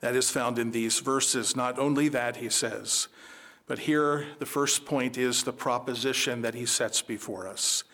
That 0.00 0.16
is 0.16 0.30
found 0.30 0.58
in 0.58 0.70
these 0.70 1.00
verses. 1.00 1.54
Not 1.54 1.78
only 1.78 2.08
that, 2.08 2.36
he 2.36 2.48
says, 2.48 3.08
but 3.66 3.80
here 3.80 4.26
the 4.38 4.46
first 4.46 4.84
point 4.84 5.16
is 5.16 5.42
the 5.42 5.52
proposition 5.52 6.42
that 6.42 6.54
he 6.54 6.66
sets 6.66 7.02
before 7.02 7.46
us. 7.46 7.84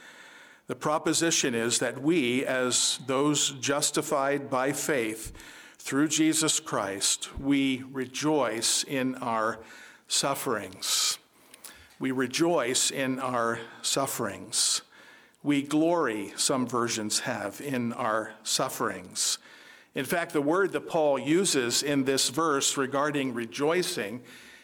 The 0.67 0.75
proposition 0.75 1.55
is 1.55 1.79
that 1.79 2.03
we, 2.03 2.45
as 2.45 3.01
those 3.07 3.51
justified 3.53 4.51
by 4.51 4.73
faith 4.73 5.33
through 5.79 6.09
Jesus 6.09 6.61
Christ, 6.61 7.31
we 7.41 7.85
rejoice 7.91 8.85
in 8.85 9.15
our 9.17 9.61
sufferings. 10.09 11.19
We 11.99 12.11
rejoice 12.11 12.91
in 12.91 13.19
our 13.19 13.59
sufferings. 13.81 14.83
We 15.43 15.63
glory, 15.63 16.33
some 16.37 16.67
versions 16.67 17.21
have, 17.21 17.61
in 17.61 17.93
our 17.95 18.35
sufferings. 18.43 19.39
In 19.95 20.05
fact, 20.05 20.33
the 20.33 20.43
word 20.43 20.73
that 20.73 20.89
Paul 20.89 21.19
uses 21.19 21.83
in 21.83 22.05
this 22.05 22.29
verse 22.29 22.77
regarding 22.77 23.33
rejoicing 23.33 24.21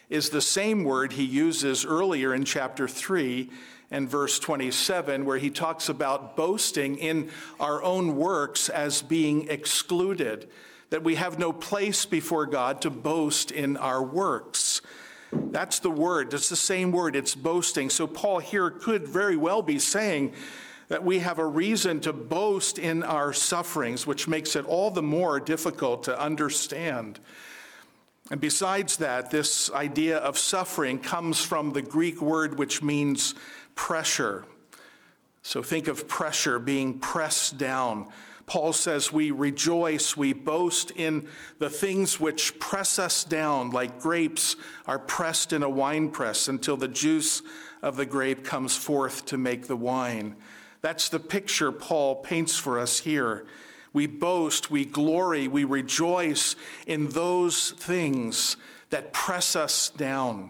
is 0.09 0.29
the 0.29 0.41
same 0.41 0.83
word 0.83 1.13
he 1.13 1.23
uses 1.23 1.85
earlier 1.85 2.33
in 2.33 2.45
chapter 2.45 2.87
3 2.87 3.49
and 3.91 4.09
verse 4.09 4.39
27, 4.39 5.25
where 5.25 5.37
he 5.37 5.49
talks 5.49 5.89
about 5.89 6.35
boasting 6.35 6.97
in 6.97 7.29
our 7.59 7.83
own 7.83 8.15
works 8.15 8.69
as 8.69 9.01
being 9.01 9.47
excluded, 9.49 10.49
that 10.89 11.03
we 11.03 11.15
have 11.15 11.39
no 11.39 11.53
place 11.53 12.05
before 12.05 12.45
God 12.45 12.81
to 12.81 12.89
boast 12.89 13.51
in 13.51 13.77
our 13.77 14.03
works. 14.03 14.81
That's 15.31 15.79
the 15.79 15.91
word, 15.91 16.33
it's 16.33 16.49
the 16.49 16.55
same 16.55 16.91
word, 16.91 17.15
it's 17.15 17.35
boasting. 17.35 17.89
So 17.89 18.07
Paul 18.07 18.39
here 18.39 18.69
could 18.69 19.07
very 19.07 19.37
well 19.37 19.61
be 19.61 19.79
saying, 19.79 20.33
that 20.87 21.03
we 21.03 21.19
have 21.19 21.39
a 21.39 21.45
reason 21.45 21.99
to 22.01 22.13
boast 22.13 22.77
in 22.77 23.03
our 23.03 23.33
sufferings, 23.33 24.05
which 24.05 24.27
makes 24.27 24.55
it 24.55 24.65
all 24.65 24.91
the 24.91 25.01
more 25.01 25.39
difficult 25.39 26.03
to 26.03 26.19
understand. 26.19 27.19
And 28.31 28.41
besides 28.41 28.97
that, 28.97 29.29
this 29.29 29.71
idea 29.71 30.17
of 30.17 30.37
suffering 30.37 30.99
comes 30.99 31.41
from 31.41 31.73
the 31.73 31.81
Greek 31.81 32.21
word 32.21 32.57
which 32.57 32.81
means 32.81 33.35
pressure. 33.75 34.45
So 35.43 35.61
think 35.61 35.87
of 35.87 36.07
pressure 36.07 36.57
being 36.57 36.97
pressed 36.97 37.59
down. 37.59 38.07
Paul 38.47 38.73
says 38.73 39.11
we 39.11 39.31
rejoice, 39.31 40.15
we 40.15 40.33
boast 40.33 40.91
in 40.91 41.27
the 41.59 41.69
things 41.69 42.19
which 42.19 42.59
press 42.59 42.99
us 42.99 43.23
down, 43.23 43.71
like 43.71 43.99
grapes 43.99 44.55
are 44.87 44.99
pressed 44.99 45.53
in 45.53 45.63
a 45.63 45.69
wine 45.69 46.09
press 46.09 46.47
until 46.47 46.77
the 46.77 46.87
juice 46.87 47.41
of 47.81 47.95
the 47.95 48.05
grape 48.05 48.43
comes 48.43 48.75
forth 48.75 49.25
to 49.25 49.37
make 49.37 49.67
the 49.67 49.75
wine. 49.75 50.35
That's 50.81 51.09
the 51.09 51.19
picture 51.19 51.71
Paul 51.71 52.17
paints 52.17 52.57
for 52.57 52.79
us 52.79 52.99
here. 52.99 53.45
We 53.95 54.07
boast, 54.07 54.69
we 54.69 54.83
glory, 54.83 55.47
we 55.47 55.63
rejoice 55.63 56.57
in 56.85 57.07
those 57.11 57.71
things 57.71 58.57
that 58.89 59.13
press 59.13 59.55
us 59.55 59.89
down. 59.89 60.49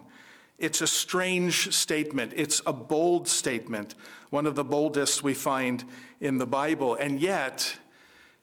It's 0.58 0.80
a 0.80 0.86
strange 0.88 1.72
statement. 1.72 2.32
It's 2.34 2.60
a 2.66 2.72
bold 2.72 3.28
statement, 3.28 3.94
one 4.30 4.46
of 4.46 4.56
the 4.56 4.64
boldest 4.64 5.22
we 5.22 5.32
find 5.32 5.84
in 6.20 6.38
the 6.38 6.46
Bible. 6.46 6.96
And 6.96 7.20
yet, 7.20 7.76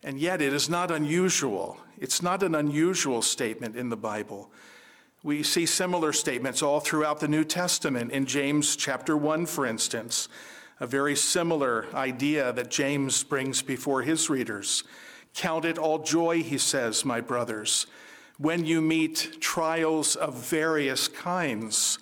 and 0.04 0.18
yet 0.20 0.42
it 0.42 0.54
is 0.54 0.70
not 0.70 0.90
unusual. 0.90 1.76
It's 1.98 2.22
not 2.22 2.42
an 2.42 2.56
unusual 2.56 3.22
statement 3.22 3.76
in 3.76 3.90
the 3.90 3.98
Bible. 3.98 4.54
We 5.22 5.44
see 5.44 5.66
similar 5.66 6.14
statements 6.14 6.64
all 6.64 6.80
throughout 6.80 7.20
the 7.20 7.28
New 7.28 7.44
Testament. 7.44 8.14
In 8.14 8.26
James 8.26 8.78
chapter 8.78 9.18
1, 9.18 9.48
for 9.48 9.66
instance, 9.66 10.30
a 10.80 10.88
very 10.88 11.16
similar 11.16 11.88
idea 11.94 12.52
that 12.54 12.72
James 12.72 13.24
brings 13.24 13.62
before 13.62 14.02
his 14.02 14.30
readers. 14.30 14.84
Count 15.34 15.66
it 15.66 15.78
all 15.78 16.00
joy, 16.00 16.44
he 16.44 16.58
says, 16.58 17.06
my 17.06 17.22
brothers 17.22 17.88
when 18.38 18.66
you 18.66 18.82
meet 18.82 19.38
trials 19.40 20.16
of 20.16 20.34
various 20.36 21.08
kinds, 21.08 22.00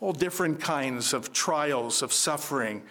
all 0.00 0.12
different 0.12 0.60
kinds 0.60 1.12
of 1.12 1.32
trials 1.32 2.02
of 2.02 2.12
suffering. 2.12 2.82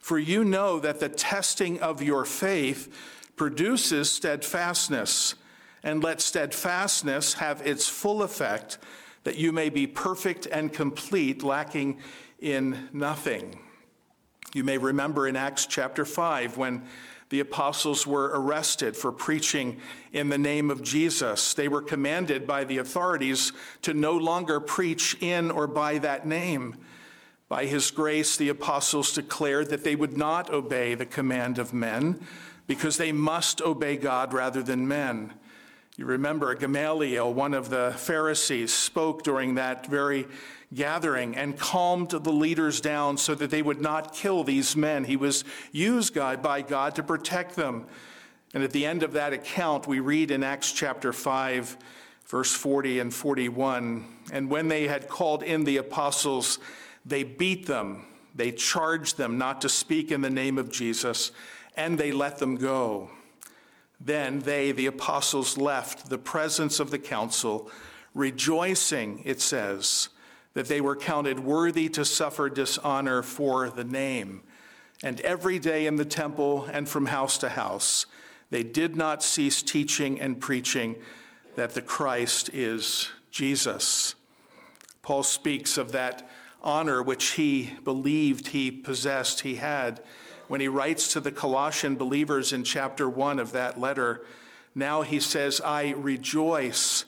For 0.00 0.18
you 0.18 0.44
know 0.44 0.80
that 0.80 1.00
the 1.00 1.08
testing 1.08 1.80
of 1.80 2.02
your 2.02 2.24
faith 2.24 2.92
produces 3.36 4.10
steadfastness, 4.10 5.34
and 5.82 6.02
let 6.02 6.20
steadfastness 6.20 7.34
have 7.34 7.66
its 7.66 7.88
full 7.88 8.22
effect, 8.22 8.78
that 9.24 9.36
you 9.36 9.52
may 9.52 9.70
be 9.70 9.86
perfect 9.86 10.46
and 10.46 10.72
complete, 10.72 11.42
lacking 11.42 11.98
in 12.40 12.88
nothing. 12.92 13.58
You 14.52 14.64
may 14.64 14.78
remember 14.78 15.28
in 15.28 15.36
Acts 15.36 15.66
chapter 15.66 16.04
5 16.04 16.56
when 16.56 16.82
the 17.28 17.38
apostles 17.38 18.04
were 18.04 18.32
arrested 18.34 18.96
for 18.96 19.12
preaching 19.12 19.80
in 20.12 20.28
the 20.28 20.38
name 20.38 20.70
of 20.70 20.82
Jesus. 20.82 21.54
They 21.54 21.68
were 21.68 21.82
commanded 21.82 22.48
by 22.48 22.64
the 22.64 22.78
authorities 22.78 23.52
to 23.82 23.94
no 23.94 24.16
longer 24.16 24.58
preach 24.58 25.16
in 25.20 25.52
or 25.52 25.68
by 25.68 25.98
that 25.98 26.26
name. 26.26 26.76
By 27.48 27.66
his 27.66 27.92
grace, 27.92 28.36
the 28.36 28.48
apostles 28.48 29.12
declared 29.12 29.70
that 29.70 29.84
they 29.84 29.94
would 29.94 30.16
not 30.16 30.50
obey 30.50 30.96
the 30.96 31.06
command 31.06 31.58
of 31.58 31.72
men 31.72 32.20
because 32.66 32.96
they 32.96 33.12
must 33.12 33.62
obey 33.62 33.96
God 33.96 34.32
rather 34.32 34.62
than 34.62 34.88
men. 34.88 35.32
You 36.00 36.06
remember 36.06 36.54
Gamaliel, 36.54 37.34
one 37.34 37.52
of 37.52 37.68
the 37.68 37.92
Pharisees, 37.94 38.72
spoke 38.72 39.22
during 39.22 39.56
that 39.56 39.86
very 39.86 40.26
gathering 40.72 41.36
and 41.36 41.58
calmed 41.58 42.08
the 42.08 42.32
leaders 42.32 42.80
down 42.80 43.18
so 43.18 43.34
that 43.34 43.50
they 43.50 43.60
would 43.60 43.82
not 43.82 44.14
kill 44.14 44.42
these 44.42 44.74
men. 44.74 45.04
He 45.04 45.18
was 45.18 45.44
used 45.72 46.14
by 46.14 46.62
God 46.62 46.94
to 46.94 47.02
protect 47.02 47.54
them. 47.54 47.84
And 48.54 48.62
at 48.62 48.70
the 48.70 48.86
end 48.86 49.02
of 49.02 49.12
that 49.12 49.34
account, 49.34 49.86
we 49.86 50.00
read 50.00 50.30
in 50.30 50.42
Acts 50.42 50.72
chapter 50.72 51.12
5, 51.12 51.76
verse 52.24 52.54
40 52.54 53.00
and 53.00 53.12
41 53.12 54.06
And 54.32 54.48
when 54.48 54.68
they 54.68 54.88
had 54.88 55.06
called 55.06 55.42
in 55.42 55.64
the 55.64 55.76
apostles, 55.76 56.60
they 57.04 57.24
beat 57.24 57.66
them, 57.66 58.06
they 58.34 58.52
charged 58.52 59.18
them 59.18 59.36
not 59.36 59.60
to 59.60 59.68
speak 59.68 60.10
in 60.10 60.22
the 60.22 60.30
name 60.30 60.56
of 60.56 60.72
Jesus, 60.72 61.30
and 61.76 61.98
they 61.98 62.10
let 62.10 62.38
them 62.38 62.56
go. 62.56 63.10
Then 64.00 64.40
they, 64.40 64.72
the 64.72 64.86
apostles, 64.86 65.58
left 65.58 66.08
the 66.08 66.18
presence 66.18 66.80
of 66.80 66.90
the 66.90 66.98
council, 66.98 67.70
rejoicing, 68.14 69.22
it 69.24 69.40
says, 69.40 70.08
that 70.54 70.66
they 70.66 70.80
were 70.80 70.96
counted 70.96 71.40
worthy 71.40 71.88
to 71.90 72.04
suffer 72.04 72.48
dishonor 72.48 73.22
for 73.22 73.68
the 73.68 73.84
name. 73.84 74.42
And 75.02 75.20
every 75.20 75.58
day 75.58 75.86
in 75.86 75.96
the 75.96 76.04
temple 76.04 76.64
and 76.72 76.88
from 76.88 77.06
house 77.06 77.38
to 77.38 77.50
house, 77.50 78.06
they 78.50 78.62
did 78.62 78.96
not 78.96 79.22
cease 79.22 79.62
teaching 79.62 80.20
and 80.20 80.40
preaching 80.40 80.96
that 81.54 81.74
the 81.74 81.82
Christ 81.82 82.50
is 82.52 83.10
Jesus. 83.30 84.14
Paul 85.02 85.22
speaks 85.22 85.78
of 85.78 85.92
that 85.92 86.28
honor 86.62 87.02
which 87.02 87.32
he 87.32 87.74
believed 87.84 88.48
he 88.48 88.70
possessed, 88.70 89.40
he 89.40 89.56
had, 89.56 90.00
when 90.50 90.60
he 90.60 90.66
writes 90.66 91.12
to 91.12 91.20
the 91.20 91.30
Colossian 91.30 91.94
believers 91.94 92.52
in 92.52 92.64
chapter 92.64 93.08
1 93.08 93.38
of 93.38 93.52
that 93.52 93.78
letter. 93.78 94.26
Now 94.74 95.02
he 95.02 95.20
says, 95.20 95.60
I 95.60 95.90
rejoice 95.90 97.04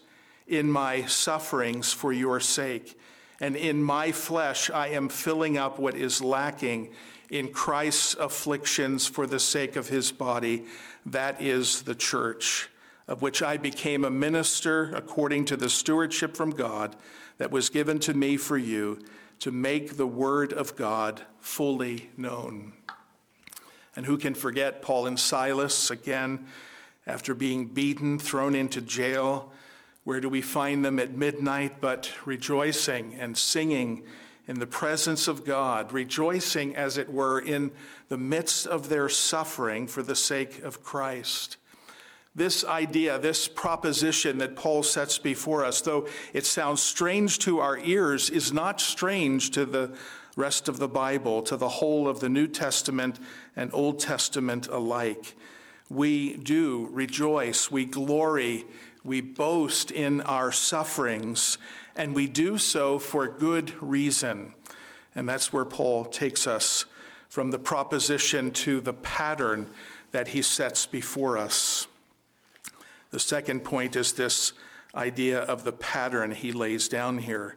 in 0.47 0.71
my 0.71 1.07
sufferings 1.07 1.93
for 1.93 2.13
your 2.13 2.39
sake, 2.39 2.97
and 3.41 3.57
in 3.57 3.83
my 3.83 4.13
flesh 4.13 4.71
I 4.71 4.91
am 4.91 5.09
filling 5.09 5.59
up 5.59 5.81
what 5.81 5.97
is 5.97 6.23
lacking 6.23 6.91
in 7.31 7.49
Christ's 7.49 8.15
afflictions 8.15 9.09
for 9.09 9.27
the 9.27 9.41
sake 9.41 9.75
of 9.75 9.89
his 9.89 10.13
body, 10.13 10.65
that 11.05 11.43
is 11.43 11.83
the 11.83 11.97
church, 11.97 12.69
of 13.09 13.23
which 13.23 13.43
I 13.43 13.57
became 13.57 14.05
a 14.05 14.11
minister 14.11 14.95
according 14.95 15.47
to 15.47 15.57
the 15.57 15.69
stewardship 15.69 16.37
from 16.37 16.51
God 16.51 16.95
that 17.39 17.51
was 17.51 17.71
given 17.71 17.99
to 18.01 18.15
me 18.15 18.37
for 18.37 18.57
you 18.57 19.01
to 19.41 19.51
make 19.51 19.97
the 19.97 20.07
word 20.07 20.53
of 20.53 20.77
God 20.77 21.23
fully 21.41 22.09
known. 22.17 22.75
And 23.95 24.07
who 24.07 24.17
can 24.17 24.35
forget 24.35 24.83
Paul 24.83 25.07
and 25.07 25.19
Silas 25.19 25.91
again 25.91 26.47
after 27.07 27.35
being 27.35 27.67
beaten, 27.67 28.19
thrown 28.19 28.55
into 28.55 28.81
jail? 28.81 29.53
Where 30.05 30.21
do 30.21 30.29
we 30.29 30.43
find 30.43 30.85
them 30.85 30.99
at 30.99 31.17
midnight 31.17 31.81
but 31.81 32.13
rejoicing 32.25 33.15
and 33.15 33.37
singing 33.37 34.05
in 34.49 34.59
the 34.59 34.67
presence 34.67 35.29
of 35.29 35.45
God, 35.45 35.93
rejoicing, 35.93 36.75
as 36.75 36.99
it 36.99 37.13
were, 37.13 37.39
in 37.41 37.71
the 38.09 38.19
midst 38.19 38.67
of 38.67 38.89
their 38.89 39.09
suffering 39.09 39.87
for 39.87 40.03
the 40.03 40.17
sake 40.17 40.63
of 40.63 40.83
Christ. 40.83 41.57
This 42.35 42.65
idea, 42.65 43.19
this 43.19 43.47
proposition 43.47 44.39
that 44.39 44.57
Paul 44.57 44.83
sets 44.83 45.19
before 45.19 45.65
us, 45.65 45.81
though 45.83 46.09
it 46.33 46.47
sounds 46.47 46.83
strange 46.83 47.39
to 47.41 47.61
our 47.61 47.79
ears, 47.79 48.31
is 48.31 48.53
not 48.53 48.81
strange 48.81 49.51
to 49.51 49.65
the 49.65 49.95
rest 50.37 50.69
of 50.69 50.79
the 50.79 50.89
Bible, 50.89 51.43
to 51.43 51.57
the 51.57 51.69
whole 51.69 52.09
of 52.09 52.21
the 52.21 52.29
New 52.29 52.47
Testament 52.47 53.19
and 53.55 53.71
Old 53.73 54.01
Testament 54.01 54.67
alike. 54.69 55.35
We 55.91 56.37
do 56.37 56.89
rejoice, 56.91 57.71
we 57.71 57.85
glory, 57.85 58.65
we 59.05 59.21
boast 59.21 59.91
in 59.91 60.21
our 60.23 60.53
sufferings 60.53 61.59
and 61.97 62.15
we 62.15 62.27
do 62.27 62.57
so 62.57 62.99
for 62.99 63.29
good 63.29 63.73
reason. 63.83 64.55
And 65.15 65.29
that's 65.29 65.53
where 65.53 65.65
Paul 65.65 66.05
takes 66.07 66.47
us 66.47 66.87
from 67.29 67.51
the 67.51 67.59
proposition 67.59 68.51
to 68.51 68.81
the 68.81 68.93
pattern 68.93 69.67
that 70.13 70.29
he 70.29 70.43
sets 70.43 70.87
before 70.87 71.37
us. 71.37 71.87
The 73.11 73.21
second 73.21 73.61
point 73.61 73.97
is 73.97 74.13
this 74.13 74.53
idea 74.95 75.41
of 75.41 75.65
the 75.65 75.73
pattern 75.73 76.31
he 76.31 76.53
lays 76.53 76.89
down 76.89 77.19
here. 77.19 77.57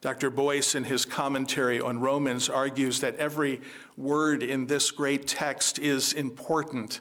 Dr. 0.00 0.30
Boice, 0.30 0.74
in 0.74 0.84
his 0.84 1.04
commentary 1.04 1.80
on 1.80 2.00
Romans, 2.00 2.48
argues 2.48 3.00
that 3.00 3.16
every 3.16 3.60
word 3.96 4.42
in 4.42 4.66
this 4.66 4.90
great 4.90 5.26
text 5.26 5.78
is 5.78 6.12
important, 6.12 7.00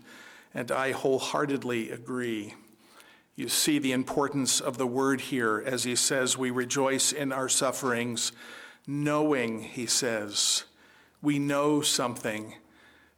and 0.53 0.71
I 0.71 0.91
wholeheartedly 0.91 1.91
agree. 1.91 2.53
You 3.35 3.49
see 3.49 3.79
the 3.79 3.91
importance 3.91 4.61
of 4.61 4.77
the 4.77 4.87
word 4.87 5.21
here 5.21 5.61
as 5.65 5.83
he 5.83 5.95
says, 5.95 6.37
We 6.37 6.51
rejoice 6.51 7.11
in 7.11 7.31
our 7.33 7.49
sufferings, 7.49 8.31
knowing, 8.87 9.61
he 9.61 9.85
says, 9.85 10.63
we 11.25 11.39
know 11.39 11.81
something. 11.81 12.53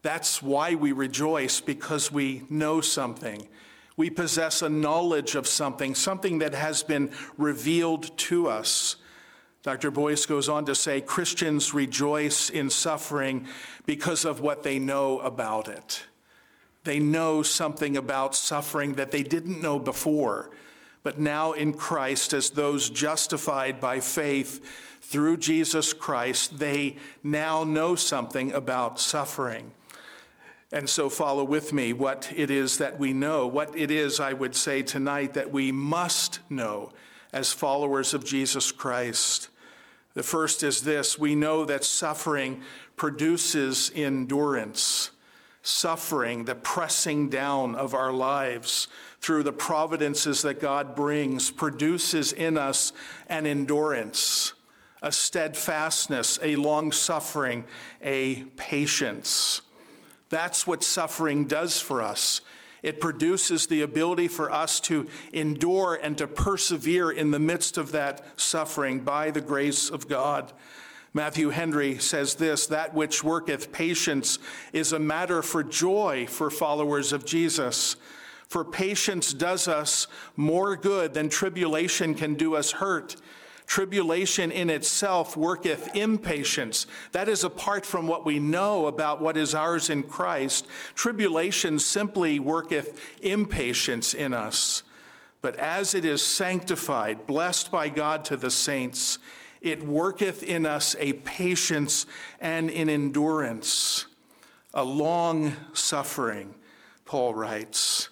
That's 0.01 0.41
why 0.41 0.75
we 0.75 0.93
rejoice, 0.93 1.59
because 1.59 2.09
we 2.09 2.43
know 2.49 2.79
something. 2.79 3.49
We 3.97 4.09
possess 4.09 4.61
a 4.61 4.69
knowledge 4.69 5.35
of 5.35 5.45
something, 5.45 5.93
something 5.93 6.39
that 6.39 6.53
has 6.53 6.83
been 6.83 7.11
revealed 7.37 8.17
to 8.19 8.47
us. 8.47 8.95
Dr. 9.63 9.91
Boice 9.91 10.25
goes 10.25 10.47
on 10.47 10.65
to 10.65 10.75
say 10.75 11.01
Christians 11.01 11.73
rejoice 11.73 12.49
in 12.49 12.69
suffering 12.69 13.47
because 13.85 14.23
of 14.23 14.39
what 14.39 14.63
they 14.63 14.79
know 14.79 15.19
about 15.19 15.67
it. 15.67 16.03
They 16.83 16.99
know 16.99 17.43
something 17.43 17.97
about 17.97 18.33
suffering 18.33 18.93
that 18.93 19.11
they 19.11 19.23
didn't 19.23 19.61
know 19.61 19.77
before. 19.77 20.51
But 21.03 21.19
now 21.19 21.51
in 21.51 21.73
Christ, 21.73 22.33
as 22.33 22.49
those 22.49 22.89
justified 22.89 23.79
by 23.79 23.99
faith 23.99 24.63
through 25.01 25.37
Jesus 25.37 25.93
Christ, 25.93 26.59
they 26.59 26.95
now 27.23 27.63
know 27.63 27.95
something 27.95 28.53
about 28.53 28.99
suffering. 28.99 29.71
And 30.71 30.89
so 30.89 31.09
follow 31.09 31.43
with 31.43 31.71
me 31.71 31.93
what 31.93 32.31
it 32.35 32.51
is 32.51 32.77
that 32.77 32.99
we 32.99 33.13
know, 33.13 33.47
what 33.47 33.77
it 33.77 33.89
is, 33.89 34.19
I 34.19 34.33
would 34.33 34.55
say 34.55 34.81
tonight, 34.81 35.33
that 35.33 35.51
we 35.51 35.71
must 35.71 36.39
know 36.49 36.91
as 37.37 37.53
followers 37.53 38.15
of 38.15 38.25
Jesus 38.25 38.71
Christ. 38.71 39.49
The 40.15 40.23
first 40.23 40.63
is 40.63 40.81
this 40.81 41.19
we 41.19 41.35
know 41.35 41.65
that 41.65 41.83
suffering 41.83 42.63
produces 42.95 43.91
endurance 43.93 45.11
suffering, 45.61 46.45
the 46.45 46.55
pressing 46.55 47.27
down 47.29 47.75
of 47.75 47.93
our 47.93 48.11
lives 48.11 48.87
through 49.19 49.43
the 49.43 49.51
providences 49.51 50.41
that 50.41 50.61
God 50.61 50.95
brings 50.95 51.51
produces 51.51 52.31
in 52.31 52.57
us 52.57 52.93
an 53.27 53.45
endurance, 53.45 54.53
a 55.01 55.11
steadfastness, 55.11 56.39
a 56.41 56.55
long 56.55 56.91
suffering, 56.93 57.65
a 58.01 58.45
patience. 58.55 59.61
That's 60.29 60.65
what 60.65 60.83
suffering 60.83 61.45
does 61.45 61.81
for 61.81 62.01
us. 62.01 62.41
It 62.87 63.01
produces 63.01 63.67
the 63.67 63.81
ability 63.81 64.29
for 64.29 64.49
us 64.49 64.79
to 64.81 65.07
endure 65.33 65.99
and 66.01 66.17
to 66.19 66.25
persevere 66.25 67.11
in 67.11 67.31
the 67.31 67.37
midst 67.37 67.77
of 67.77 67.91
that 67.91 68.23
suffering 68.39 69.01
by 69.01 69.29
the 69.29 69.41
grace 69.41 69.89
of 69.89 70.07
God. 70.07 70.53
Matthew 71.13 71.49
Henry 71.49 71.97
says 71.97 72.35
this 72.35 72.65
that 72.67 72.93
which 72.93 73.25
worketh 73.25 73.73
patience 73.73 74.39
is 74.71 74.93
a 74.93 74.99
matter 74.99 75.41
for 75.41 75.63
joy 75.63 76.27
for 76.29 76.49
followers 76.49 77.11
of 77.11 77.25
Jesus. 77.25 77.97
For 78.47 78.63
patience 78.63 79.33
does 79.33 79.67
us 79.67 80.07
more 80.37 80.77
good 80.77 81.13
than 81.13 81.27
tribulation 81.27 82.15
can 82.15 82.35
do 82.35 82.55
us 82.55 82.71
hurt. 82.71 83.17
Tribulation 83.67 84.49
in 84.49 84.69
itself 84.69 85.35
worketh 85.35 85.93
impatience. 85.93 86.87
That 87.11 87.27
is 87.27 87.43
apart 87.43 87.85
from 87.85 88.07
what 88.07 88.25
we 88.25 88.39
know 88.39 88.87
about 88.87 89.21
what 89.21 89.35
is 89.35 89.53
ours 89.53 89.89
in 89.89 90.03
Christ. 90.03 90.65
Tribulation 90.95 91.77
simply 91.77 92.39
worketh 92.39 92.99
impatience 93.21 94.13
in 94.13 94.33
us. 94.33 94.83
But 95.41 95.57
as 95.57 95.93
it 95.93 96.05
is 96.05 96.21
sanctified, 96.21 97.27
blessed 97.27 97.69
by 97.69 97.89
God 97.89 98.23
to 98.25 98.37
the 98.37 98.49
saints, 98.49 99.19
it 99.61 99.83
worketh 99.83 100.43
in 100.43 100.65
us 100.65 100.95
a 100.97 101.13
patience 101.13 102.05
and 102.39 102.69
an 102.69 102.89
endurance, 102.89 104.05
a 104.73 104.83
long 104.83 105.53
suffering, 105.73 106.55
Paul 107.05 107.33
writes. 107.33 108.07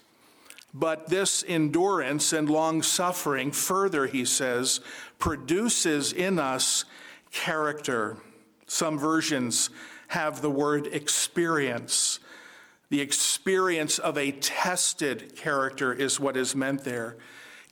But 0.74 1.08
this 1.08 1.42
endurance 1.48 2.34
and 2.34 2.50
long 2.50 2.84
suffering, 2.84 3.52
further, 3.54 4.08
he 4.08 4.26
says, 4.26 4.82
produces 5.26 6.14
in 6.14 6.38
us 6.38 6.86
character. 7.32 8.16
Some 8.68 9.00
versions 9.00 9.72
have 10.10 10.44
the 10.44 10.52
word 10.52 10.86
experience. 10.86 12.20
The 12.90 13.02
experience 13.02 13.98
of 13.98 14.20
a 14.20 14.34
tested 14.34 15.36
character 15.36 15.92
is 15.92 16.20
what 16.20 16.38
is 16.38 16.56
meant 16.56 16.84
there. 16.84 17.18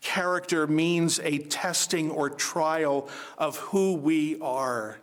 Character 0.01 0.65
means 0.65 1.19
a 1.19 1.37
testing 1.37 2.09
or 2.09 2.27
trial 2.31 3.07
of 3.37 3.57
who 3.57 3.93
we 3.97 4.39
are. 4.41 4.97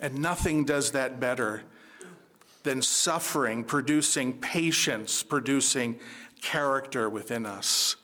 And 0.00 0.20
nothing 0.20 0.64
does 0.64 0.92
that 0.92 1.18
better 1.18 1.64
than 2.62 2.80
suffering, 2.80 3.64
producing 3.64 4.34
patience, 4.34 5.24
producing 5.24 5.98
character 6.40 7.10
within 7.10 7.44
us. 7.44 7.96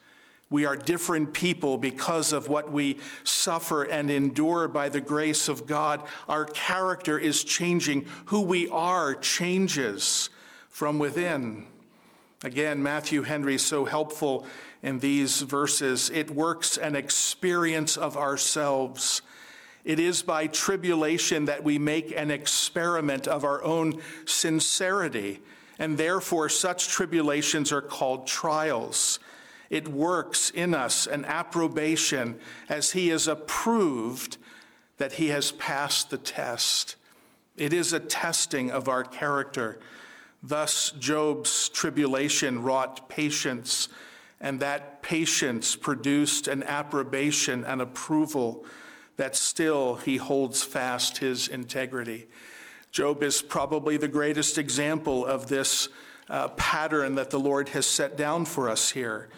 We 0.50 0.64
are 0.64 0.76
different 0.76 1.34
people 1.34 1.76
because 1.76 2.32
of 2.32 2.48
what 2.48 2.72
we 2.72 2.98
suffer 3.22 3.82
and 3.82 4.10
endure 4.10 4.66
by 4.66 4.88
the 4.88 5.00
grace 5.00 5.48
of 5.48 5.66
God. 5.66 6.02
Our 6.28 6.46
character 6.46 7.18
is 7.18 7.44
changing. 7.44 8.06
Who 8.26 8.40
we 8.42 8.68
are 8.68 9.14
changes 9.14 10.30
from 10.70 10.98
within. 10.98 11.66
Again, 12.44 12.82
Matthew 12.82 13.22
Henry 13.22 13.56
is 13.56 13.66
so 13.66 13.84
helpful 13.84 14.46
in 14.82 15.00
these 15.00 15.42
verses. 15.42 16.08
It 16.08 16.30
works 16.30 16.78
an 16.78 16.96
experience 16.96 17.96
of 17.96 18.16
ourselves. 18.16 19.22
It 19.84 19.98
is 19.98 20.22
by 20.22 20.46
tribulation 20.46 21.46
that 21.46 21.64
we 21.64 21.78
make 21.78 22.12
an 22.16 22.30
experiment 22.30 23.26
of 23.26 23.44
our 23.44 23.62
own 23.64 24.00
sincerity 24.24 25.40
and 25.78 25.96
therefore 25.96 26.48
such 26.48 26.88
tribulations 26.88 27.72
are 27.72 27.82
called 27.82 28.26
trials. 28.26 29.18
It 29.70 29.88
works 29.88 30.50
in 30.50 30.74
us 30.74 31.06
an 31.06 31.24
approbation 31.24 32.38
as 32.68 32.92
he 32.92 33.10
is 33.10 33.28
approved 33.28 34.38
that 34.96 35.12
he 35.12 35.28
has 35.28 35.52
passed 35.52 36.10
the 36.10 36.18
test. 36.18 36.96
It 37.56 37.72
is 37.72 37.92
a 37.92 38.00
testing 38.00 38.70
of 38.70 38.88
our 38.88 39.04
character. 39.04 39.78
Thus, 40.42 40.92
Job's 40.98 41.68
tribulation 41.68 42.62
wrought 42.62 43.08
patience, 43.08 43.88
and 44.40 44.60
that 44.60 45.02
patience 45.02 45.74
produced 45.74 46.48
an 46.48 46.62
approbation 46.62 47.64
and 47.64 47.82
approval 47.82 48.64
that 49.16 49.34
still 49.34 49.96
he 49.96 50.16
holds 50.16 50.62
fast 50.62 51.18
his 51.18 51.48
integrity. 51.48 52.28
Job 52.92 53.22
is 53.22 53.42
probably 53.42 53.96
the 53.96 54.08
greatest 54.08 54.56
example 54.56 55.26
of 55.26 55.48
this 55.48 55.88
uh, 56.30 56.48
pattern 56.48 57.16
that 57.16 57.30
the 57.30 57.40
Lord 57.40 57.70
has 57.70 57.84
set 57.86 58.16
down 58.16 58.44
for 58.44 58.68
us 58.70 58.90
here. 58.90 59.28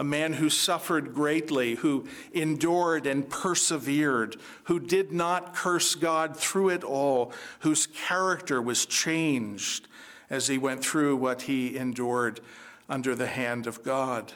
A 0.00 0.04
man 0.04 0.32
who 0.32 0.48
suffered 0.48 1.14
greatly, 1.14 1.74
who 1.74 2.06
endured 2.32 3.06
and 3.06 3.28
persevered, 3.28 4.38
who 4.64 4.80
did 4.80 5.12
not 5.12 5.54
curse 5.54 5.94
God 5.94 6.34
through 6.34 6.70
it 6.70 6.82
all, 6.82 7.34
whose 7.58 7.86
character 7.86 8.62
was 8.62 8.86
changed 8.86 9.88
as 10.30 10.46
he 10.46 10.56
went 10.56 10.82
through 10.82 11.16
what 11.16 11.42
he 11.42 11.76
endured 11.76 12.40
under 12.88 13.14
the 13.14 13.26
hand 13.26 13.66
of 13.66 13.82
God. 13.82 14.32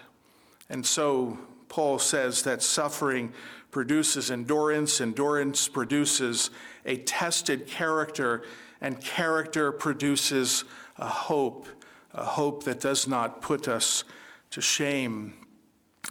And 0.68 0.84
so 0.84 1.38
Paul 1.70 1.98
says 1.98 2.42
that 2.42 2.62
suffering 2.62 3.32
produces 3.70 4.30
endurance, 4.30 5.00
endurance 5.00 5.66
produces 5.66 6.50
a 6.84 6.98
tested 6.98 7.66
character, 7.66 8.44
and 8.82 9.00
character 9.00 9.72
produces 9.72 10.64
a 10.98 11.08
hope, 11.08 11.68
a 12.12 12.24
hope 12.24 12.64
that 12.64 12.80
does 12.80 13.08
not 13.08 13.40
put 13.40 13.66
us 13.66 14.04
to 14.50 14.60
shame. 14.60 15.32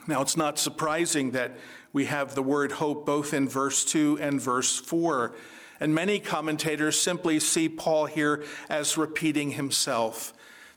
Now, 0.08 0.22
it's 0.22 0.38
not 0.38 0.60
surprising 0.60 1.32
that 1.32 1.58
we 1.94 2.06
have 2.06 2.36
the 2.36 2.44
word 2.44 2.74
hope 2.74 3.06
both 3.06 3.34
in 3.34 3.48
verse 3.48 3.86
2 3.86 4.18
and 4.20 4.42
verse 4.42 4.80
4. 4.80 5.34
And 5.80 5.94
many 5.94 6.20
commentators 6.20 7.00
simply 7.00 7.40
see 7.40 7.70
Paul 7.70 8.06
here 8.06 8.44
as 8.70 8.98
repeating 8.98 9.52
himself 9.52 10.34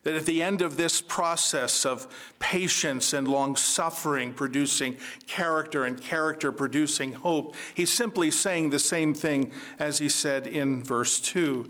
that 0.06 0.14
at 0.14 0.24
the 0.24 0.40
end 0.40 0.62
of 0.62 0.76
this 0.76 1.00
process 1.02 1.84
of 1.84 2.06
patience 2.38 3.12
and 3.12 3.26
long 3.26 3.56
suffering 3.56 4.32
producing 4.32 4.96
character 5.26 5.84
and 5.84 6.00
character 6.00 6.52
producing 6.52 7.12
hope, 7.12 7.56
he's 7.74 7.92
simply 7.92 8.30
saying 8.30 8.70
the 8.70 8.78
same 8.78 9.12
thing 9.12 9.50
as 9.80 9.98
he 9.98 10.08
said 10.08 10.46
in 10.46 10.80
verse 10.80 11.18
2. 11.18 11.68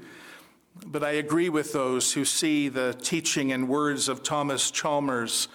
But 0.85 1.03
I 1.03 1.13
agree 1.13 1.49
with 1.49 1.73
those 1.73 2.13
who 2.13 2.27
see 2.27 2.69
the 2.69 2.95
teaching 3.01 3.53
and 3.53 3.71
words 3.71 4.07
of 4.07 4.23
Thomas 4.23 4.71
Chalmers, 4.71 5.49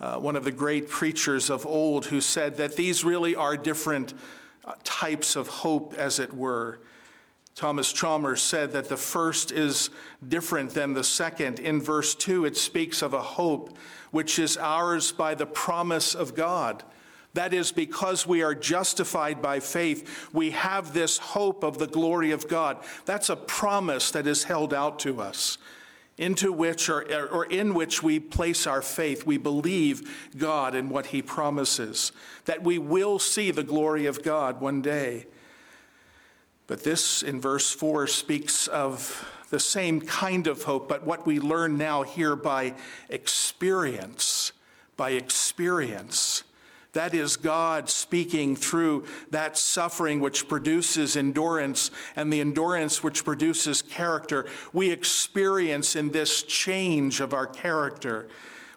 uh, 0.00 0.16
one 0.16 0.36
of 0.36 0.44
the 0.44 0.52
great 0.52 0.88
preachers 0.88 1.50
of 1.50 1.66
old, 1.66 2.06
who 2.06 2.20
said 2.20 2.56
that 2.56 2.76
these 2.76 3.04
really 3.04 3.34
are 3.34 3.56
different 3.56 4.14
uh, 4.64 4.72
types 4.84 5.36
of 5.36 5.48
hope, 5.48 5.94
as 5.94 6.18
it 6.18 6.32
were. 6.32 6.80
Thomas 7.54 7.92
Chalmers 7.92 8.40
said 8.40 8.72
that 8.72 8.88
the 8.88 8.96
first 8.96 9.52
is 9.52 9.90
different 10.26 10.70
than 10.70 10.94
the 10.94 11.04
second. 11.04 11.58
In 11.58 11.80
verse 11.80 12.14
2, 12.14 12.46
it 12.46 12.56
speaks 12.56 13.02
of 13.02 13.12
a 13.12 13.20
hope 13.20 13.76
which 14.10 14.38
is 14.38 14.56
ours 14.56 15.12
by 15.12 15.34
the 15.34 15.46
promise 15.46 16.14
of 16.14 16.34
God. 16.34 16.82
That 17.34 17.54
is, 17.54 17.70
because 17.70 18.26
we 18.26 18.42
are 18.42 18.54
justified 18.54 19.40
by 19.40 19.60
faith, 19.60 20.28
we 20.32 20.50
have 20.50 20.92
this 20.92 21.18
hope 21.18 21.62
of 21.62 21.78
the 21.78 21.86
glory 21.86 22.32
of 22.32 22.48
God. 22.48 22.78
That's 23.04 23.28
a 23.28 23.36
promise 23.36 24.10
that 24.12 24.26
is 24.26 24.44
held 24.44 24.74
out 24.74 24.98
to 25.00 25.20
us, 25.20 25.58
into 26.20 26.52
which 26.52 26.90
or, 26.90 27.02
or 27.28 27.46
in 27.46 27.72
which 27.72 28.02
we 28.02 28.20
place 28.20 28.66
our 28.66 28.82
faith. 28.82 29.24
We 29.26 29.38
believe 29.38 30.30
God 30.36 30.74
and 30.74 30.90
what 30.90 31.06
He 31.06 31.22
promises, 31.22 32.12
that 32.44 32.62
we 32.62 32.78
will 32.78 33.18
see 33.18 33.50
the 33.50 33.64
glory 33.64 34.04
of 34.04 34.22
God 34.22 34.60
one 34.60 34.82
day. 34.82 35.26
But 36.66 36.84
this 36.84 37.22
in 37.22 37.40
verse 37.40 37.72
4 37.72 38.06
speaks 38.06 38.68
of 38.68 39.26
the 39.48 39.58
same 39.58 40.00
kind 40.00 40.46
of 40.46 40.62
hope, 40.62 40.88
but 40.88 41.04
what 41.04 41.26
we 41.26 41.40
learn 41.40 41.78
now 41.78 42.02
here 42.02 42.36
by 42.36 42.74
experience, 43.08 44.52
by 44.96 45.12
experience. 45.12 46.29
That 46.92 47.14
is 47.14 47.36
God 47.36 47.88
speaking 47.88 48.56
through 48.56 49.06
that 49.30 49.56
suffering 49.56 50.20
which 50.20 50.48
produces 50.48 51.16
endurance 51.16 51.90
and 52.16 52.32
the 52.32 52.40
endurance 52.40 53.02
which 53.02 53.24
produces 53.24 53.82
character. 53.82 54.46
We 54.72 54.90
experience 54.90 55.94
in 55.94 56.10
this 56.10 56.42
change 56.42 57.20
of 57.20 57.32
our 57.32 57.46
character 57.46 58.28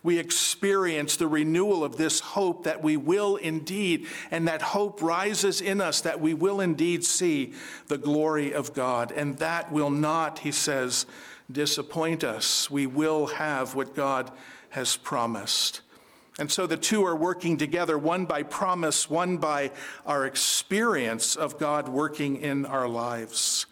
we 0.03 0.19
experience 0.19 1.15
the 1.15 1.27
renewal 1.27 1.83
of 1.83 1.95
this 1.95 2.19
hope 2.19 2.65
that 2.65 2.83
we 2.83 2.97
will 2.97 3.37
indeed, 3.37 4.07
and 4.29 4.47
that 4.49 4.61
hope 4.61 5.01
rises 5.01 5.61
in 5.61 5.79
us 5.79 6.01
that 6.01 6.19
we 6.19 6.33
will 6.33 6.59
indeed 6.59 7.05
see 7.05 7.53
the 7.87 7.97
glory 7.97 8.53
of 8.53 8.73
God. 8.73 9.13
And 9.13 9.37
that 9.37 9.71
will 9.71 9.89
not, 9.89 10.39
he 10.39 10.51
says, 10.51 11.05
disappoint 11.49 12.23
us. 12.23 12.69
We 12.69 12.85
will 12.85 13.27
have 13.27 13.75
what 13.75 13.95
God 13.95 14.29
has 14.71 14.97
promised. 14.97 15.79
And 16.39 16.51
so 16.51 16.65
the 16.65 16.77
two 16.77 17.05
are 17.05 17.15
working 17.15 17.57
together, 17.57 17.97
one 17.97 18.25
by 18.25 18.43
promise, 18.43 19.09
one 19.09 19.37
by 19.37 19.71
our 20.05 20.25
experience 20.25 21.35
of 21.35 21.59
God 21.59 21.87
working 21.87 22.37
in 22.37 22.65
our 22.65 22.87
lives. 22.87 23.67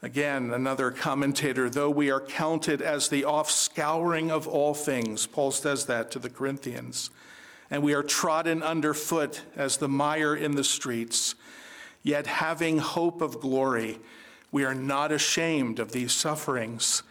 Again, 0.00 0.52
another 0.52 0.90
commentator, 0.90 1.70
though 1.70 1.90
we 1.90 2.10
are 2.10 2.20
counted 2.20 2.82
as 2.82 3.08
the 3.08 3.22
offscouring 3.22 4.30
of 4.30 4.46
all 4.46 4.74
things, 4.74 5.26
Paul 5.26 5.50
says 5.50 5.86
that 5.86 6.10
to 6.10 6.18
the 6.18 6.28
Corinthians, 6.28 7.10
and 7.70 7.82
we 7.82 7.94
are 7.94 8.02
trodden 8.02 8.62
underfoot 8.62 9.40
as 9.56 9.78
the 9.78 9.88
mire 9.88 10.36
in 10.36 10.56
the 10.56 10.62
streets, 10.62 11.34
yet 12.02 12.26
having 12.26 12.78
hope 12.78 13.22
of 13.22 13.40
glory, 13.40 13.98
we 14.52 14.62
are 14.62 14.74
not 14.74 15.10
ashamed 15.10 15.78
of 15.78 15.92
these 15.92 16.12
sufferings. 16.12 17.02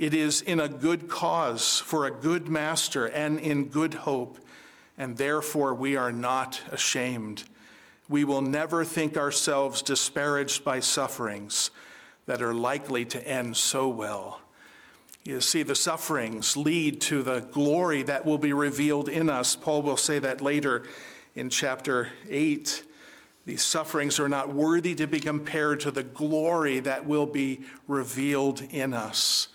It 0.00 0.14
is 0.14 0.40
in 0.40 0.60
a 0.60 0.68
good 0.68 1.10
cause, 1.10 1.78
for 1.78 2.06
a 2.06 2.10
good 2.10 2.48
master, 2.48 3.04
and 3.04 3.38
in 3.38 3.66
good 3.66 3.92
hope, 3.92 4.38
and 4.96 5.18
therefore 5.18 5.74
we 5.74 5.94
are 5.94 6.10
not 6.10 6.58
ashamed. 6.72 7.44
We 8.08 8.24
will 8.24 8.40
never 8.40 8.82
think 8.82 9.18
ourselves 9.18 9.82
disparaged 9.82 10.64
by 10.64 10.80
sufferings 10.80 11.70
that 12.24 12.40
are 12.40 12.54
likely 12.54 13.04
to 13.04 13.28
end 13.28 13.58
so 13.58 13.90
well. 13.90 14.40
You 15.22 15.42
see, 15.42 15.62
the 15.62 15.74
sufferings 15.74 16.56
lead 16.56 17.02
to 17.02 17.22
the 17.22 17.40
glory 17.40 18.02
that 18.04 18.24
will 18.24 18.38
be 18.38 18.54
revealed 18.54 19.10
in 19.10 19.28
us. 19.28 19.54
Paul 19.54 19.82
will 19.82 19.98
say 19.98 20.18
that 20.18 20.40
later 20.40 20.84
in 21.34 21.50
chapter 21.50 22.08
8. 22.26 22.84
These 23.44 23.62
sufferings 23.62 24.18
are 24.18 24.30
not 24.30 24.48
worthy 24.48 24.94
to 24.94 25.06
be 25.06 25.20
compared 25.20 25.80
to 25.80 25.90
the 25.90 26.04
glory 26.04 26.80
that 26.80 27.04
will 27.04 27.26
be 27.26 27.60
revealed 27.86 28.62
in 28.70 28.94
us. 28.94 29.48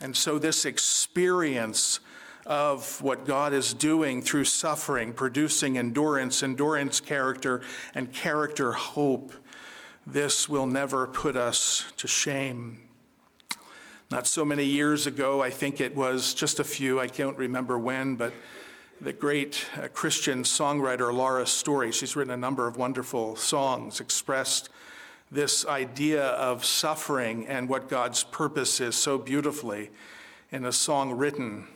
And 0.00 0.16
so, 0.16 0.38
this 0.38 0.64
experience 0.64 2.00
of 2.44 3.02
what 3.02 3.24
God 3.24 3.52
is 3.52 3.74
doing 3.74 4.22
through 4.22 4.44
suffering, 4.44 5.12
producing 5.12 5.78
endurance, 5.78 6.42
endurance 6.42 7.00
character, 7.00 7.62
and 7.94 8.12
character 8.12 8.72
hope, 8.72 9.32
this 10.06 10.48
will 10.48 10.66
never 10.66 11.06
put 11.08 11.34
us 11.34 11.84
to 11.96 12.06
shame. 12.06 12.78
Not 14.10 14.28
so 14.28 14.44
many 14.44 14.64
years 14.64 15.08
ago, 15.08 15.42
I 15.42 15.50
think 15.50 15.80
it 15.80 15.96
was 15.96 16.32
just 16.32 16.60
a 16.60 16.64
few, 16.64 17.00
I 17.00 17.08
can't 17.08 17.36
remember 17.36 17.76
when, 17.76 18.14
but 18.14 18.32
the 19.00 19.12
great 19.12 19.66
uh, 19.76 19.88
Christian 19.88 20.44
songwriter 20.44 21.12
Laura 21.12 21.44
Story, 21.46 21.90
she's 21.90 22.14
written 22.14 22.32
a 22.32 22.36
number 22.36 22.68
of 22.68 22.76
wonderful 22.76 23.34
songs, 23.34 23.98
expressed 23.98 24.68
this 25.30 25.66
idea 25.66 26.24
of 26.24 26.64
suffering 26.64 27.46
and 27.46 27.68
what 27.68 27.88
God's 27.88 28.22
purpose 28.24 28.80
is 28.80 28.94
so 28.94 29.18
beautifully 29.18 29.90
in 30.52 30.64
a 30.64 30.72
song 30.72 31.12
written 31.12 31.66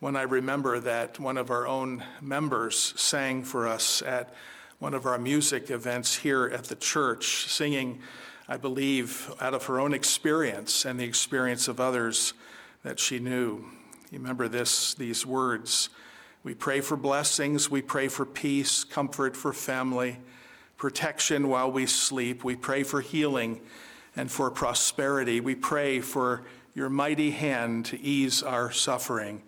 when 0.00 0.16
I 0.16 0.22
remember 0.22 0.80
that 0.80 1.18
one 1.18 1.36
of 1.36 1.50
our 1.50 1.66
own 1.66 2.04
members 2.20 2.94
sang 2.96 3.42
for 3.42 3.68
us 3.68 4.02
at 4.02 4.34
one 4.78 4.94
of 4.94 5.04
our 5.04 5.18
music 5.18 5.70
events 5.70 6.16
here 6.16 6.46
at 6.46 6.64
the 6.64 6.74
church, 6.74 7.46
singing, 7.48 8.00
I 8.48 8.56
believe, 8.56 9.30
out 9.40 9.52
of 9.52 9.66
her 9.66 9.78
own 9.78 9.92
experience 9.92 10.86
and 10.86 10.98
the 10.98 11.04
experience 11.04 11.68
of 11.68 11.80
others 11.80 12.32
that 12.82 12.98
she 12.98 13.18
knew. 13.18 13.66
You 14.10 14.18
remember 14.18 14.48
this, 14.48 14.94
these 14.94 15.26
words. 15.26 15.90
We 16.42 16.54
pray 16.54 16.80
for 16.80 16.96
blessings, 16.96 17.70
we 17.70 17.82
pray 17.82 18.08
for 18.08 18.24
peace, 18.24 18.84
comfort 18.84 19.36
for 19.36 19.52
family, 19.52 20.16
protection 20.80 21.48
while 21.48 21.70
we 21.70 21.86
sleep. 21.86 22.42
We 22.42 22.56
pray 22.56 22.82
for 22.82 23.00
healing 23.00 23.60
and 24.16 24.28
for 24.28 24.50
prosperity. 24.50 25.40
We 25.40 25.54
pray 25.54 26.00
for 26.00 26.42
your 26.74 26.88
mighty 26.88 27.30
hand 27.30 27.86
to 27.86 28.00
ease 28.00 28.42
our 28.42 28.72
suffering. 28.72 29.42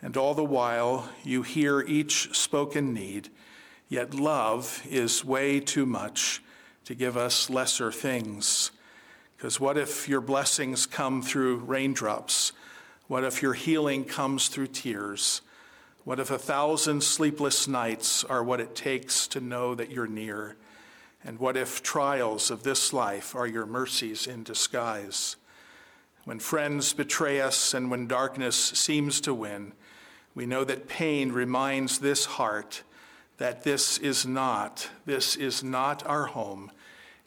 And 0.00 0.16
all 0.16 0.34
the 0.34 0.42
while, 0.42 1.08
you 1.22 1.42
hear 1.42 1.82
each 1.82 2.36
spoken 2.36 2.92
need 2.92 3.28
Yet 3.92 4.14
love 4.14 4.82
is 4.88 5.22
way 5.22 5.60
too 5.60 5.84
much 5.84 6.42
to 6.86 6.94
give 6.94 7.14
us 7.14 7.50
lesser 7.50 7.92
things. 7.92 8.70
Because 9.36 9.60
what 9.60 9.76
if 9.76 10.08
your 10.08 10.22
blessings 10.22 10.86
come 10.86 11.20
through 11.20 11.56
raindrops? 11.58 12.52
What 13.06 13.22
if 13.22 13.42
your 13.42 13.52
healing 13.52 14.06
comes 14.06 14.48
through 14.48 14.68
tears? 14.68 15.42
What 16.04 16.18
if 16.18 16.32
a 16.32 16.38
thousand 16.38 17.04
sleepless 17.04 17.68
nights 17.68 18.24
are 18.24 18.42
what 18.42 18.60
it 18.60 18.74
takes 18.74 19.28
to 19.28 19.40
know 19.40 19.74
that 19.76 19.90
you're 19.90 20.08
near? 20.08 20.56
And 21.24 21.38
what 21.38 21.56
if 21.56 21.82
trials 21.82 22.50
of 22.50 22.64
this 22.64 22.92
life 22.92 23.36
are 23.36 23.46
your 23.46 23.66
mercies 23.66 24.26
in 24.26 24.42
disguise? 24.42 25.36
When 26.24 26.40
friends 26.40 26.92
betray 26.92 27.40
us 27.40 27.72
and 27.72 27.90
when 27.90 28.08
darkness 28.08 28.56
seems 28.56 29.20
to 29.22 29.32
win, 29.32 29.72
we 30.34 30.44
know 30.44 30.64
that 30.64 30.88
pain 30.88 31.30
reminds 31.30 31.98
this 31.98 32.24
heart 32.24 32.82
that 33.38 33.62
this 33.62 33.98
is 33.98 34.26
not, 34.26 34.88
this 35.06 35.36
is 35.36 35.62
not 35.62 36.04
our 36.06 36.26
home. 36.26 36.72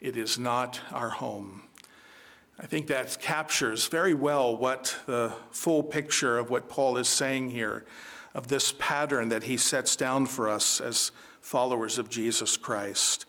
It 0.00 0.16
is 0.16 0.38
not 0.38 0.80
our 0.92 1.10
home. 1.10 1.62
I 2.58 2.66
think 2.66 2.86
that 2.88 3.18
captures 3.20 3.86
very 3.86 4.14
well 4.14 4.56
what 4.56 4.96
the 5.06 5.32
full 5.50 5.82
picture 5.82 6.38
of 6.38 6.50
what 6.50 6.68
Paul 6.68 6.96
is 6.96 7.08
saying 7.08 7.50
here, 7.50 7.84
of 8.36 8.48
this 8.48 8.74
pattern 8.78 9.30
that 9.30 9.44
he 9.44 9.56
sets 9.56 9.96
down 9.96 10.26
for 10.26 10.46
us 10.46 10.78
as 10.78 11.10
followers 11.40 11.96
of 11.96 12.10
Jesus 12.10 12.58
Christ. 12.58 13.24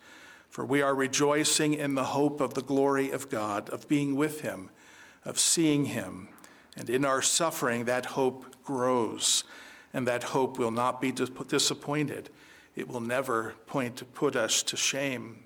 For 0.49 0.65
we 0.65 0.81
are 0.81 0.93
rejoicing 0.93 1.75
in 1.75 1.95
the 1.95 2.03
hope 2.03 2.41
of 2.41 2.55
the 2.55 2.61
glory 2.61 3.11
of 3.11 3.29
God, 3.29 3.69
of 3.69 3.87
being 3.87 4.17
with 4.17 4.41
him, 4.41 4.69
of 5.23 5.39
seeing 5.39 5.85
him. 5.85 6.27
And 6.75 6.89
in 6.89 7.05
our 7.05 7.21
suffering, 7.21 7.85
that 7.85 8.07
hope 8.07 8.61
grows, 8.65 9.45
and 9.93 10.05
that 10.09 10.23
hope 10.23 10.59
will 10.59 10.71
not 10.71 10.99
be 10.99 11.13
disappointed. 11.13 12.29
It 12.75 12.89
will 12.89 12.99
never 12.99 13.55
point 13.65 13.95
to 13.97 14.05
put 14.05 14.35
us 14.35 14.61
to 14.63 14.75
shame. 14.75 15.43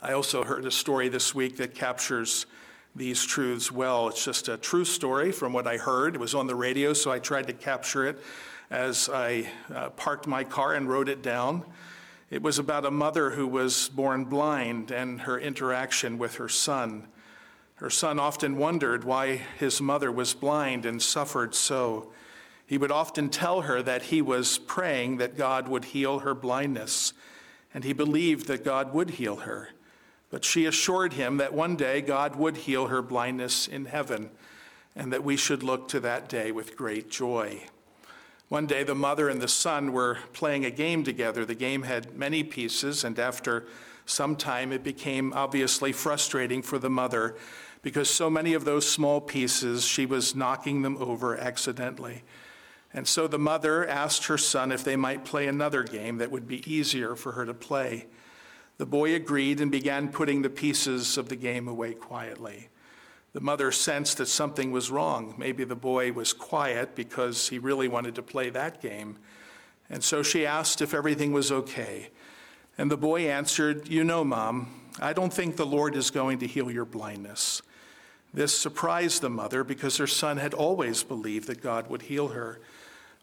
I 0.00 0.12
also 0.12 0.44
heard 0.44 0.64
a 0.64 0.70
story 0.70 1.10
this 1.10 1.34
week 1.34 1.58
that 1.58 1.74
captures 1.74 2.46
these 2.94 3.24
truths 3.24 3.70
well. 3.70 4.08
It's 4.08 4.24
just 4.24 4.48
a 4.48 4.56
true 4.56 4.84
story 4.84 5.32
from 5.32 5.52
what 5.52 5.66
I 5.66 5.76
heard. 5.76 6.14
It 6.16 6.20
was 6.20 6.34
on 6.34 6.46
the 6.46 6.54
radio, 6.54 6.92
so 6.92 7.10
I 7.10 7.18
tried 7.18 7.46
to 7.46 7.52
capture 7.52 8.06
it 8.06 8.18
as 8.70 9.08
I 9.08 9.48
uh, 9.74 9.90
parked 9.90 10.26
my 10.26 10.44
car 10.44 10.74
and 10.74 10.88
wrote 10.88 11.08
it 11.08 11.22
down. 11.22 11.64
It 12.30 12.42
was 12.42 12.58
about 12.58 12.84
a 12.84 12.90
mother 12.90 13.30
who 13.30 13.46
was 13.46 13.88
born 13.88 14.24
blind 14.24 14.90
and 14.90 15.22
her 15.22 15.38
interaction 15.38 16.18
with 16.18 16.36
her 16.36 16.48
son. 16.48 17.08
Her 17.76 17.90
son 17.90 18.20
often 18.20 18.56
wondered 18.56 19.04
why 19.04 19.36
his 19.58 19.80
mother 19.80 20.12
was 20.12 20.34
blind 20.34 20.86
and 20.86 21.00
suffered 21.00 21.54
so. 21.54 22.12
He 22.66 22.78
would 22.78 22.92
often 22.92 23.30
tell 23.30 23.62
her 23.62 23.82
that 23.82 24.02
he 24.02 24.22
was 24.22 24.58
praying 24.58 25.16
that 25.16 25.36
God 25.36 25.66
would 25.66 25.86
heal 25.86 26.20
her 26.20 26.34
blindness, 26.34 27.12
and 27.74 27.82
he 27.82 27.92
believed 27.92 28.46
that 28.46 28.64
God 28.64 28.94
would 28.94 29.10
heal 29.10 29.36
her. 29.36 29.70
But 30.30 30.44
she 30.44 30.66
assured 30.66 31.14
him 31.14 31.38
that 31.38 31.52
one 31.52 31.76
day 31.76 32.00
God 32.00 32.36
would 32.36 32.58
heal 32.58 32.86
her 32.86 33.02
blindness 33.02 33.66
in 33.66 33.86
heaven, 33.86 34.30
and 34.96 35.12
that 35.12 35.24
we 35.24 35.36
should 35.36 35.62
look 35.62 35.88
to 35.88 36.00
that 36.00 36.28
day 36.28 36.52
with 36.52 36.76
great 36.76 37.10
joy. 37.10 37.64
One 38.48 38.66
day, 38.66 38.82
the 38.82 38.94
mother 38.94 39.28
and 39.28 39.40
the 39.40 39.48
son 39.48 39.92
were 39.92 40.18
playing 40.32 40.64
a 40.64 40.70
game 40.70 41.04
together. 41.04 41.44
The 41.44 41.54
game 41.54 41.82
had 41.82 42.16
many 42.16 42.42
pieces, 42.42 43.04
and 43.04 43.18
after 43.18 43.66
some 44.06 44.34
time, 44.34 44.72
it 44.72 44.82
became 44.82 45.32
obviously 45.32 45.92
frustrating 45.92 46.62
for 46.62 46.78
the 46.78 46.90
mother 46.90 47.36
because 47.82 48.10
so 48.10 48.28
many 48.28 48.52
of 48.52 48.64
those 48.64 48.88
small 48.88 49.20
pieces, 49.20 49.84
she 49.84 50.04
was 50.04 50.34
knocking 50.34 50.82
them 50.82 50.96
over 50.98 51.36
accidentally. 51.36 52.22
And 52.92 53.06
so 53.06 53.28
the 53.28 53.38
mother 53.38 53.86
asked 53.86 54.26
her 54.26 54.36
son 54.36 54.72
if 54.72 54.82
they 54.82 54.96
might 54.96 55.24
play 55.24 55.46
another 55.46 55.84
game 55.84 56.18
that 56.18 56.30
would 56.30 56.48
be 56.48 56.68
easier 56.70 57.14
for 57.14 57.32
her 57.32 57.46
to 57.46 57.54
play. 57.54 58.06
The 58.80 58.86
boy 58.86 59.14
agreed 59.14 59.60
and 59.60 59.70
began 59.70 60.08
putting 60.08 60.40
the 60.40 60.48
pieces 60.48 61.18
of 61.18 61.28
the 61.28 61.36
game 61.36 61.68
away 61.68 61.92
quietly. 61.92 62.70
The 63.34 63.42
mother 63.42 63.70
sensed 63.72 64.16
that 64.16 64.24
something 64.24 64.72
was 64.72 64.90
wrong. 64.90 65.34
Maybe 65.36 65.64
the 65.64 65.76
boy 65.76 66.12
was 66.12 66.32
quiet 66.32 66.94
because 66.94 67.50
he 67.50 67.58
really 67.58 67.88
wanted 67.88 68.14
to 68.14 68.22
play 68.22 68.48
that 68.48 68.80
game. 68.80 69.18
And 69.90 70.02
so 70.02 70.22
she 70.22 70.46
asked 70.46 70.80
if 70.80 70.94
everything 70.94 71.30
was 71.32 71.52
okay. 71.52 72.08
And 72.78 72.90
the 72.90 72.96
boy 72.96 73.28
answered, 73.28 73.86
You 73.86 74.02
know, 74.02 74.24
Mom, 74.24 74.88
I 74.98 75.12
don't 75.12 75.30
think 75.30 75.56
the 75.56 75.66
Lord 75.66 75.94
is 75.94 76.10
going 76.10 76.38
to 76.38 76.46
heal 76.46 76.70
your 76.70 76.86
blindness. 76.86 77.60
This 78.32 78.58
surprised 78.58 79.20
the 79.20 79.28
mother 79.28 79.62
because 79.62 79.98
her 79.98 80.06
son 80.06 80.38
had 80.38 80.54
always 80.54 81.02
believed 81.02 81.48
that 81.48 81.60
God 81.60 81.90
would 81.90 82.00
heal 82.00 82.28
her. 82.28 82.60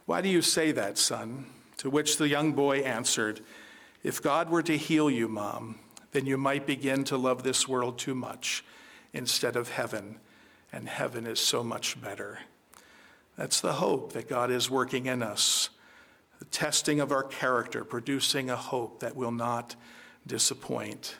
Why 0.06 0.22
do 0.22 0.30
you 0.30 0.44
say 0.44 0.72
that, 0.74 1.00
son? 1.00 1.48
To 1.78 1.90
which 1.90 2.18
the 2.18 2.28
young 2.28 2.52
boy 2.52 2.82
answered, 2.82 3.42
If 4.04 4.22
God 4.22 4.50
were 4.50 4.64
to 4.64 4.78
heal 4.78 5.10
you, 5.10 5.28
Mom, 5.28 5.80
then 6.12 6.26
you 6.26 6.38
might 6.38 6.66
begin 6.66 7.04
to 7.06 7.18
love 7.18 7.44
this 7.44 7.68
world 7.68 7.98
too 7.98 8.16
much 8.16 8.64
instead 9.14 9.56
of 9.56 9.70
heaven, 9.70 10.20
and 10.72 10.88
heaven 10.88 11.26
is 11.26 11.40
so 11.40 11.64
much 11.64 12.02
better. 12.02 12.40
That's 13.38 13.62
the 13.62 13.74
hope 13.74 14.14
that 14.14 14.30
God 14.30 14.50
is 14.52 14.70
working 14.70 15.06
in 15.06 15.22
us, 15.22 15.70
the 16.40 16.46
testing 16.46 17.00
of 17.00 17.12
our 17.12 17.24
character, 17.24 17.84
producing 17.84 18.50
a 18.50 18.56
hope 18.56 19.00
that 19.00 19.16
will 19.16 19.32
not 19.32 19.76
disappoint. 20.26 21.16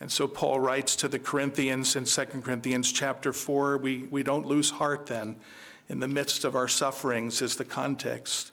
And 0.00 0.12
so 0.12 0.28
Paul 0.28 0.60
writes 0.60 0.94
to 0.96 1.08
the 1.08 1.18
Corinthians 1.18 1.96
in 1.96 2.04
2 2.04 2.24
Corinthians 2.42 2.92
chapter 2.92 3.32
4, 3.32 3.78
we, 3.78 4.04
we 4.10 4.22
don't 4.22 4.46
lose 4.46 4.70
heart 4.70 5.06
then. 5.06 5.36
In 5.88 6.00
the 6.00 6.08
midst 6.08 6.44
of 6.44 6.54
our 6.54 6.68
sufferings 6.68 7.42
is 7.42 7.56
the 7.56 7.64
context. 7.64 8.52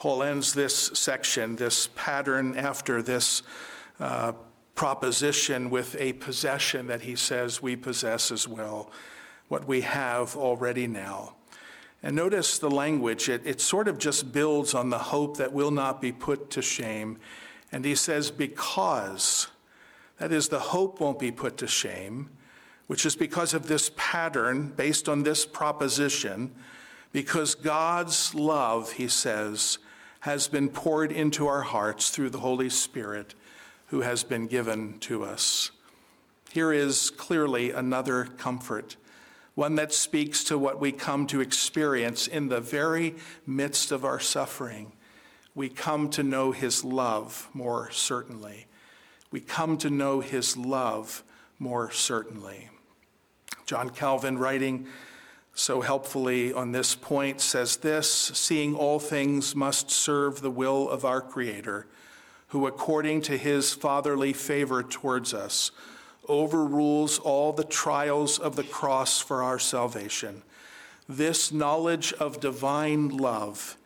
Paul 0.00 0.22
ends 0.22 0.54
this 0.54 0.74
section, 0.94 1.56
this 1.56 1.90
pattern 1.94 2.56
after 2.56 3.02
this 3.02 3.42
uh, 4.00 4.32
proposition 4.74 5.68
with 5.68 5.94
a 6.00 6.14
possession 6.14 6.86
that 6.86 7.02
he 7.02 7.14
says 7.14 7.60
we 7.60 7.76
possess 7.76 8.32
as 8.32 8.48
well, 8.48 8.90
what 9.48 9.68
we 9.68 9.82
have 9.82 10.34
already 10.36 10.86
now. 10.86 11.34
And 12.02 12.16
notice 12.16 12.58
the 12.58 12.70
language, 12.70 13.28
it, 13.28 13.42
it 13.44 13.60
sort 13.60 13.88
of 13.88 13.98
just 13.98 14.32
builds 14.32 14.72
on 14.72 14.88
the 14.88 14.96
hope 14.96 15.36
that 15.36 15.52
will 15.52 15.70
not 15.70 16.00
be 16.00 16.12
put 16.12 16.48
to 16.52 16.62
shame. 16.62 17.18
And 17.70 17.84
he 17.84 17.94
says, 17.94 18.30
because, 18.30 19.48
that 20.16 20.32
is, 20.32 20.48
the 20.48 20.60
hope 20.60 20.98
won't 20.98 21.18
be 21.18 21.30
put 21.30 21.58
to 21.58 21.66
shame, 21.66 22.30
which 22.86 23.04
is 23.04 23.16
because 23.16 23.52
of 23.52 23.68
this 23.68 23.90
pattern 23.96 24.72
based 24.74 25.10
on 25.10 25.24
this 25.24 25.44
proposition, 25.44 26.54
because 27.12 27.54
God's 27.54 28.34
love, 28.34 28.92
he 28.92 29.06
says, 29.06 29.76
has 30.20 30.48
been 30.48 30.68
poured 30.68 31.12
into 31.12 31.46
our 31.46 31.62
hearts 31.62 32.10
through 32.10 32.30
the 32.30 32.40
Holy 32.40 32.68
Spirit 32.68 33.34
who 33.86 34.02
has 34.02 34.22
been 34.22 34.46
given 34.46 34.98
to 35.00 35.24
us. 35.24 35.70
Here 36.52 36.72
is 36.72 37.10
clearly 37.10 37.70
another 37.70 38.24
comfort, 38.24 38.96
one 39.54 39.76
that 39.76 39.92
speaks 39.92 40.44
to 40.44 40.58
what 40.58 40.80
we 40.80 40.92
come 40.92 41.26
to 41.28 41.40
experience 41.40 42.26
in 42.26 42.48
the 42.48 42.60
very 42.60 43.16
midst 43.46 43.92
of 43.92 44.04
our 44.04 44.20
suffering. 44.20 44.92
We 45.54 45.68
come 45.68 46.10
to 46.10 46.22
know 46.22 46.52
his 46.52 46.84
love 46.84 47.48
more 47.52 47.90
certainly. 47.90 48.66
We 49.30 49.40
come 49.40 49.78
to 49.78 49.90
know 49.90 50.20
his 50.20 50.56
love 50.56 51.22
more 51.58 51.90
certainly. 51.90 52.68
John 53.66 53.90
Calvin, 53.90 54.38
writing 54.38 54.86
so 55.54 55.80
helpfully 55.80 56.52
on 56.52 56.72
this 56.72 56.94
point, 56.94 57.40
says 57.40 57.78
this 57.78 58.10
Seeing 58.10 58.74
all 58.74 58.98
things 58.98 59.54
must 59.54 59.90
serve 59.90 60.40
the 60.40 60.50
will 60.50 60.88
of 60.88 61.04
our 61.04 61.20
Creator 61.20 61.86
who, 62.50 62.66
according 62.66 63.22
to 63.22 63.38
his 63.38 63.72
fatherly 63.72 64.32
favor 64.32 64.82
towards 64.82 65.32
us, 65.32 65.70
overrules 66.28 67.18
all 67.20 67.52
the 67.52 67.64
trials 67.64 68.38
of 68.38 68.56
the 68.56 68.64
cross 68.64 69.20
for 69.20 69.42
our 69.42 69.58
salvation. 69.58 70.42
This 71.08 71.52
knowledge 71.52 72.12
of 72.14 72.40
divine 72.40 73.08
love 73.08 73.76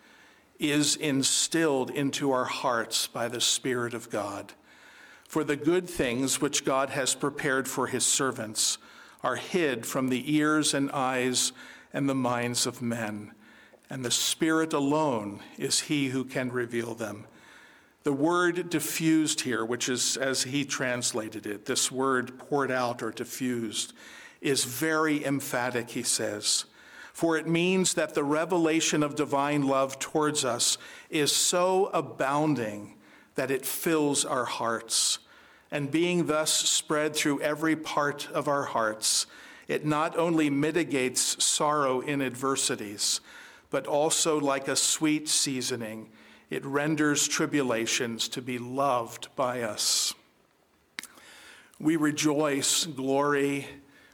is 0.59 0.97
instilled 0.97 1.91
into 1.91 2.31
our 2.33 2.47
hearts 2.47 3.07
by 3.07 3.29
the 3.29 3.41
Spirit 3.41 3.93
of 3.93 4.09
God. 4.09 4.55
For 5.29 5.45
the 5.45 5.57
good 5.57 5.89
things 5.89 6.41
which 6.41 6.65
God 6.65 6.91
has 6.91 7.15
prepared 7.15 7.69
for 7.69 7.87
his 7.87 8.07
servants 8.07 8.79
are 9.25 9.37
hid 9.37 9.87
from 9.87 10.11
the 10.11 10.37
ears 10.37 10.75
and 10.75 10.91
eyes 10.93 11.53
and 11.93 12.09
the 12.09 12.15
minds 12.15 12.67
of 12.67 12.83
men, 12.83 13.33
and 13.89 14.05
the 14.05 14.11
Spirit 14.11 14.73
alone 14.73 15.41
is 15.57 15.81
he 15.81 16.09
who 16.09 16.25
can 16.25 16.53
reveal 16.53 16.95
them. 16.95 17.27
The 18.03 18.13
word 18.13 18.69
diffused 18.69 19.41
here, 19.41 19.65
which 19.65 19.89
is 19.89 20.19
as 20.19 20.43
he 20.43 20.65
translated 20.67 21.47
it, 21.47 21.65
this 21.65 21.91
word 21.91 22.39
poured 22.39 22.71
out 22.71 23.03
or 23.03 23.11
diffused, 23.11 23.95
is 24.43 24.65
very 24.65 25.25
emphatic, 25.25 25.91
he 25.91 26.03
says. 26.03 26.67
for 27.15 27.39
it 27.39 27.47
means 27.47 27.95
that 27.95 28.13
the 28.15 28.25
revelation 28.25 29.05
of 29.05 29.15
divine 29.15 29.63
love 29.63 30.01
towards 30.01 30.45
us 30.45 30.77
is 31.09 31.31
so 31.31 31.87
abounding 31.95 32.97
that 33.37 33.53
it 33.53 33.65
fills 33.65 34.25
our 34.25 34.45
hearts. 34.45 35.21
And 35.75 35.91
being 35.91 36.27
thus 36.27 36.53
spread 36.53 37.17
through 37.17 37.41
every 37.41 37.75
part 37.75 38.31
of 38.31 38.47
our 38.47 38.63
hearts, 38.63 39.27
it 39.67 39.85
not 39.85 40.17
only 40.17 40.49
mitigates 40.49 41.45
sorrow 41.45 42.01
in 42.01 42.23
adversities, 42.23 43.21
but 43.71 43.85
also, 43.85 44.39
like 44.39 44.69
a 44.69 44.77
sweet 44.77 45.29
seasoning, 45.29 46.11
it 46.49 46.65
renders 46.65 47.27
tribulations 47.27 48.29
to 48.29 48.41
be 48.41 48.57
loved 48.57 49.35
by 49.35 49.63
us. 49.63 50.15
We 51.81 51.97
rejoice, 51.97 52.87
glory, 52.87 53.67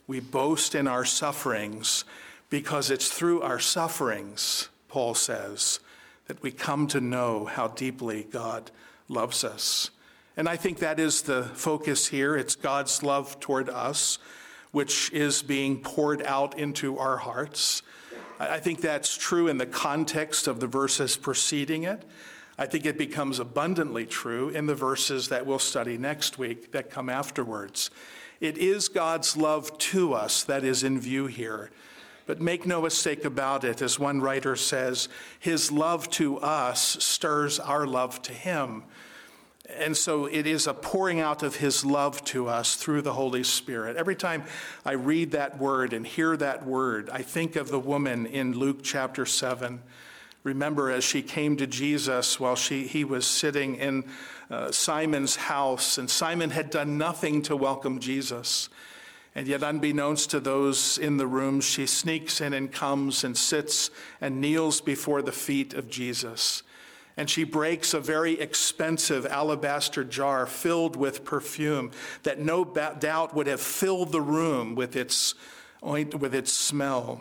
we 0.06 0.20
boast 0.20 0.74
in 0.74 0.88
our 0.88 1.04
sufferings 1.04 2.06
because 2.48 2.90
it's 2.90 3.10
through 3.10 3.42
our 3.42 3.60
sufferings, 3.60 4.70
Paul 4.88 5.12
says, 5.12 5.78
that 6.26 6.42
we 6.42 6.52
come 6.52 6.86
to 6.86 7.02
know 7.02 7.44
how 7.44 7.68
deeply 7.68 8.22
God 8.30 8.70
loves 9.10 9.44
us. 9.44 9.90
And 10.40 10.48
I 10.48 10.56
think 10.56 10.78
that 10.78 10.98
is 10.98 11.20
the 11.20 11.42
focus 11.42 12.06
here. 12.06 12.34
It's 12.34 12.56
God's 12.56 13.02
love 13.02 13.38
toward 13.40 13.68
us, 13.68 14.18
which 14.72 15.12
is 15.12 15.42
being 15.42 15.82
poured 15.82 16.22
out 16.22 16.58
into 16.58 16.96
our 16.96 17.18
hearts. 17.18 17.82
I 18.38 18.58
think 18.58 18.80
that's 18.80 19.14
true 19.18 19.48
in 19.48 19.58
the 19.58 19.66
context 19.66 20.46
of 20.46 20.58
the 20.58 20.66
verses 20.66 21.18
preceding 21.18 21.82
it. 21.82 22.06
I 22.56 22.64
think 22.64 22.86
it 22.86 22.96
becomes 22.96 23.38
abundantly 23.38 24.06
true 24.06 24.48
in 24.48 24.64
the 24.64 24.74
verses 24.74 25.28
that 25.28 25.44
we'll 25.44 25.58
study 25.58 25.98
next 25.98 26.38
week 26.38 26.72
that 26.72 26.88
come 26.88 27.10
afterwards. 27.10 27.90
It 28.40 28.56
is 28.56 28.88
God's 28.88 29.36
love 29.36 29.76
to 29.76 30.14
us 30.14 30.42
that 30.44 30.64
is 30.64 30.82
in 30.82 30.98
view 30.98 31.26
here. 31.26 31.70
But 32.24 32.40
make 32.40 32.64
no 32.64 32.80
mistake 32.80 33.26
about 33.26 33.62
it, 33.62 33.82
as 33.82 33.98
one 33.98 34.22
writer 34.22 34.56
says, 34.56 35.10
his 35.38 35.70
love 35.70 36.08
to 36.12 36.38
us 36.38 36.96
stirs 37.04 37.60
our 37.60 37.86
love 37.86 38.22
to 38.22 38.32
him. 38.32 38.84
And 39.78 39.96
so 39.96 40.26
it 40.26 40.46
is 40.46 40.66
a 40.66 40.74
pouring 40.74 41.20
out 41.20 41.42
of 41.42 41.56
his 41.56 41.84
love 41.84 42.22
to 42.26 42.48
us 42.48 42.76
through 42.76 43.02
the 43.02 43.12
Holy 43.12 43.42
Spirit. 43.42 43.96
Every 43.96 44.16
time 44.16 44.44
I 44.84 44.92
read 44.92 45.32
that 45.32 45.58
word 45.58 45.92
and 45.92 46.06
hear 46.06 46.36
that 46.36 46.66
word, 46.66 47.10
I 47.10 47.22
think 47.22 47.56
of 47.56 47.70
the 47.70 47.78
woman 47.78 48.26
in 48.26 48.58
Luke 48.58 48.80
chapter 48.82 49.24
7. 49.24 49.80
Remember, 50.42 50.90
as 50.90 51.04
she 51.04 51.22
came 51.22 51.56
to 51.58 51.66
Jesus 51.66 52.40
while 52.40 52.56
she, 52.56 52.86
he 52.86 53.04
was 53.04 53.26
sitting 53.26 53.76
in 53.76 54.04
uh, 54.50 54.72
Simon's 54.72 55.36
house, 55.36 55.98
and 55.98 56.08
Simon 56.08 56.50
had 56.50 56.70
done 56.70 56.96
nothing 56.96 57.42
to 57.42 57.54
welcome 57.54 58.00
Jesus. 58.00 58.68
And 59.34 59.46
yet, 59.46 59.62
unbeknownst 59.62 60.30
to 60.30 60.40
those 60.40 60.98
in 60.98 61.18
the 61.18 61.26
room, 61.26 61.60
she 61.60 61.86
sneaks 61.86 62.40
in 62.40 62.52
and 62.52 62.72
comes 62.72 63.22
and 63.22 63.36
sits 63.36 63.90
and 64.20 64.40
kneels 64.40 64.80
before 64.80 65.22
the 65.22 65.32
feet 65.32 65.74
of 65.74 65.88
Jesus. 65.88 66.62
And 67.16 67.28
she 67.28 67.44
breaks 67.44 67.92
a 67.92 68.00
very 68.00 68.40
expensive 68.40 69.26
alabaster 69.26 70.04
jar 70.04 70.46
filled 70.46 70.96
with 70.96 71.24
perfume 71.24 71.90
that 72.22 72.38
no 72.38 72.64
doubt 72.64 73.34
would 73.34 73.46
have 73.46 73.60
filled 73.60 74.12
the 74.12 74.20
room 74.20 74.74
with 74.74 74.96
its, 74.96 75.34
with 75.82 76.34
its 76.34 76.52
smell. 76.52 77.20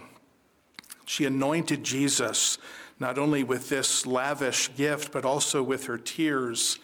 She 1.06 1.26
anointed 1.26 1.84
Jesus 1.84 2.58
not 3.00 3.18
only 3.18 3.44
with 3.44 3.70
this 3.70 4.06
lavish 4.06 4.74
gift, 4.76 5.12
but 5.12 5.26
also 5.26 5.64
with 5.64 5.86
her 5.86 5.98
tears. 5.98 6.78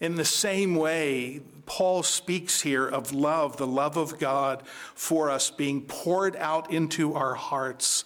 In 0.00 0.14
the 0.14 0.24
same 0.24 0.76
way, 0.76 1.40
Paul 1.64 2.02
speaks 2.02 2.60
here 2.60 2.86
of 2.86 3.12
love, 3.12 3.56
the 3.56 3.66
love 3.66 3.96
of 3.96 4.18
God 4.18 4.62
for 4.94 5.30
us 5.30 5.50
being 5.50 5.82
poured 5.82 6.36
out 6.36 6.70
into 6.70 7.14
our 7.14 7.34
hearts 7.34 8.04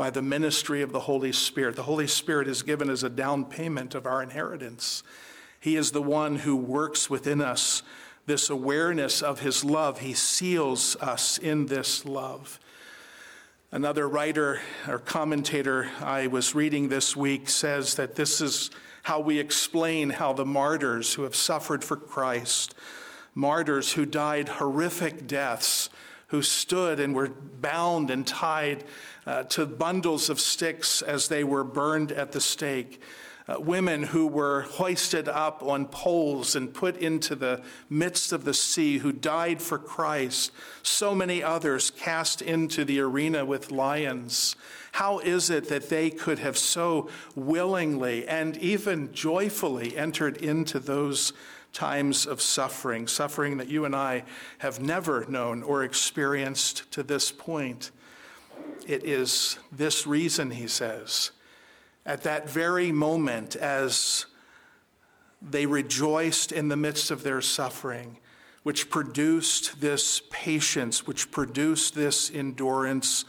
by 0.00 0.08
the 0.08 0.22
ministry 0.22 0.80
of 0.80 0.92
the 0.92 1.00
Holy 1.00 1.30
Spirit. 1.30 1.76
The 1.76 1.82
Holy 1.82 2.06
Spirit 2.06 2.48
is 2.48 2.62
given 2.62 2.88
as 2.88 3.02
a 3.02 3.10
down 3.10 3.44
payment 3.44 3.94
of 3.94 4.06
our 4.06 4.22
inheritance. 4.22 5.02
He 5.60 5.76
is 5.76 5.92
the 5.92 6.00
one 6.00 6.36
who 6.36 6.56
works 6.56 7.10
within 7.10 7.42
us 7.42 7.82
this 8.24 8.48
awareness 8.48 9.20
of 9.20 9.40
his 9.40 9.62
love. 9.62 10.00
He 10.00 10.14
seals 10.14 10.96
us 11.02 11.36
in 11.36 11.66
this 11.66 12.06
love. 12.06 12.58
Another 13.70 14.08
writer 14.08 14.62
or 14.88 15.00
commentator 15.00 15.90
I 16.00 16.28
was 16.28 16.54
reading 16.54 16.88
this 16.88 17.14
week 17.14 17.50
says 17.50 17.96
that 17.96 18.14
this 18.14 18.40
is 18.40 18.70
how 19.02 19.20
we 19.20 19.38
explain 19.38 20.08
how 20.08 20.32
the 20.32 20.46
martyrs 20.46 21.12
who 21.12 21.24
have 21.24 21.36
suffered 21.36 21.84
for 21.84 21.96
Christ, 21.96 22.74
martyrs 23.34 23.92
who 23.92 24.06
died 24.06 24.48
horrific 24.48 25.26
deaths, 25.26 25.90
who 26.28 26.40
stood 26.40 27.00
and 27.00 27.14
were 27.14 27.28
bound 27.28 28.08
and 28.08 28.26
tied 28.26 28.84
uh, 29.30 29.44
to 29.44 29.64
bundles 29.64 30.28
of 30.28 30.40
sticks 30.40 31.02
as 31.02 31.28
they 31.28 31.44
were 31.44 31.62
burned 31.62 32.10
at 32.10 32.32
the 32.32 32.40
stake, 32.40 33.00
uh, 33.46 33.60
women 33.60 34.02
who 34.02 34.26
were 34.26 34.62
hoisted 34.62 35.28
up 35.28 35.62
on 35.62 35.86
poles 35.86 36.56
and 36.56 36.74
put 36.74 36.96
into 36.96 37.36
the 37.36 37.62
midst 37.88 38.32
of 38.32 38.44
the 38.44 38.52
sea, 38.52 38.98
who 38.98 39.12
died 39.12 39.62
for 39.62 39.78
Christ, 39.78 40.50
so 40.82 41.14
many 41.14 41.44
others 41.44 41.92
cast 41.92 42.42
into 42.42 42.84
the 42.84 42.98
arena 42.98 43.44
with 43.44 43.70
lions. 43.70 44.56
How 44.90 45.20
is 45.20 45.48
it 45.48 45.68
that 45.68 45.90
they 45.90 46.10
could 46.10 46.40
have 46.40 46.58
so 46.58 47.08
willingly 47.36 48.26
and 48.26 48.56
even 48.56 49.12
joyfully 49.12 49.96
entered 49.96 50.38
into 50.38 50.80
those 50.80 51.32
times 51.72 52.26
of 52.26 52.42
suffering, 52.42 53.06
suffering 53.06 53.58
that 53.58 53.68
you 53.68 53.84
and 53.84 53.94
I 53.94 54.24
have 54.58 54.80
never 54.80 55.24
known 55.26 55.62
or 55.62 55.84
experienced 55.84 56.90
to 56.90 57.04
this 57.04 57.30
point? 57.30 57.92
It 58.86 59.04
is 59.04 59.58
this 59.72 60.06
reason, 60.06 60.50
he 60.50 60.68
says 60.68 61.32
at 62.06 62.22
that 62.22 62.48
very 62.48 62.92
moment 62.92 63.56
as 63.56 64.26
they 65.42 65.66
rejoiced 65.66 66.52
in 66.52 66.68
the 66.68 66.76
midst 66.76 67.10
of 67.10 67.22
their 67.22 67.40
suffering, 67.40 68.18
which 68.62 68.90
produced 68.90 69.80
this 69.80 70.22
patience, 70.30 71.06
which 71.06 71.30
produced 71.30 71.94
this 71.94 72.30
endurance, 72.30 73.24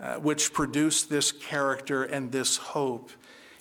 uh, 0.00 0.16
which 0.16 0.52
produced 0.52 1.08
this 1.08 1.32
character 1.32 2.04
and 2.04 2.32
this 2.32 2.56
hope. 2.56 3.10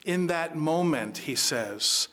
In 0.03 0.27
that 0.27 0.55
moment, 0.55 1.19
he 1.19 1.35
says, 1.35 2.09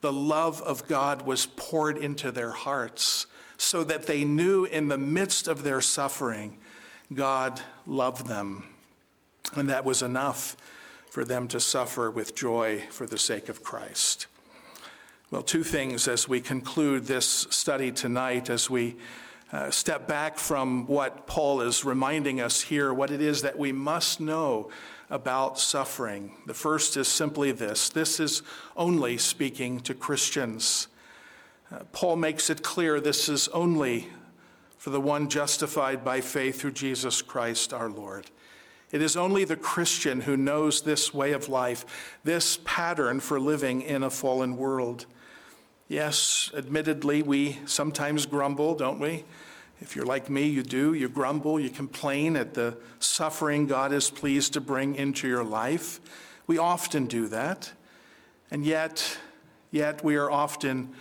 the 0.00 0.12
love 0.12 0.62
of 0.62 0.86
God 0.86 1.22
was 1.22 1.46
poured 1.46 1.98
into 1.98 2.30
their 2.30 2.52
hearts 2.52 3.26
so 3.58 3.84
that 3.84 4.06
they 4.06 4.24
knew 4.24 4.64
in 4.64 4.88
the 4.88 4.98
midst 4.98 5.48
of 5.48 5.62
their 5.62 5.80
suffering, 5.80 6.58
God 7.12 7.60
loved 7.86 8.26
them. 8.26 8.64
And 9.54 9.68
that 9.68 9.84
was 9.84 10.02
enough 10.02 10.56
for 11.10 11.24
them 11.24 11.48
to 11.48 11.60
suffer 11.60 12.10
with 12.10 12.34
joy 12.34 12.84
for 12.90 13.06
the 13.06 13.18
sake 13.18 13.48
of 13.48 13.62
Christ. 13.62 14.26
Well, 15.30 15.42
two 15.42 15.64
things 15.64 16.08
as 16.08 16.28
we 16.28 16.40
conclude 16.40 17.06
this 17.06 17.46
study 17.50 17.90
tonight, 17.90 18.50
as 18.50 18.68
we 18.68 18.96
uh, 19.52 19.70
step 19.70 20.08
back 20.08 20.38
from 20.38 20.86
what 20.86 21.26
Paul 21.26 21.60
is 21.60 21.84
reminding 21.84 22.40
us 22.40 22.62
here, 22.62 22.92
what 22.92 23.10
it 23.10 23.20
is 23.20 23.42
that 23.42 23.58
we 23.58 23.72
must 23.72 24.20
know 24.20 24.70
about 25.08 25.58
suffering. 25.58 26.32
The 26.46 26.54
first 26.54 26.96
is 26.96 27.08
simply 27.08 27.52
this 27.52 27.88
this 27.88 28.18
is 28.18 28.42
only 28.76 29.18
speaking 29.18 29.80
to 29.80 29.94
Christians. 29.94 30.88
Uh, 31.72 31.78
Paul 31.92 32.16
makes 32.16 32.50
it 32.50 32.62
clear 32.62 33.00
this 33.00 33.28
is 33.28 33.48
only 33.48 34.08
for 34.78 34.90
the 34.90 35.00
one 35.00 35.28
justified 35.28 36.04
by 36.04 36.20
faith 36.20 36.60
through 36.60 36.72
Jesus 36.72 37.22
Christ 37.22 37.72
our 37.72 37.88
Lord. 37.88 38.30
It 38.92 39.02
is 39.02 39.16
only 39.16 39.44
the 39.44 39.56
Christian 39.56 40.20
who 40.20 40.36
knows 40.36 40.82
this 40.82 41.12
way 41.12 41.32
of 41.32 41.48
life, 41.48 42.18
this 42.22 42.58
pattern 42.64 43.20
for 43.20 43.40
living 43.40 43.82
in 43.82 44.02
a 44.02 44.10
fallen 44.10 44.56
world. 44.56 45.06
Yes, 45.88 46.50
admittedly, 46.56 47.22
we 47.22 47.58
sometimes 47.66 48.26
grumble, 48.26 48.74
don't 48.74 49.00
we? 49.00 49.24
If 49.80 49.94
you're 49.94 50.06
like 50.06 50.30
me, 50.30 50.46
you 50.46 50.62
do. 50.62 50.94
You 50.94 51.08
grumble, 51.08 51.60
you 51.60 51.68
complain 51.68 52.36
at 52.36 52.54
the 52.54 52.78
suffering 52.98 53.66
God 53.66 53.92
is 53.92 54.10
pleased 54.10 54.54
to 54.54 54.60
bring 54.60 54.94
into 54.94 55.28
your 55.28 55.44
life. 55.44 56.00
We 56.46 56.58
often 56.58 57.06
do 57.06 57.28
that. 57.28 57.72
And 58.50 58.64
yet, 58.64 59.18
yet 59.70 60.02
we 60.02 60.16
are 60.16 60.30
often, 60.30 60.94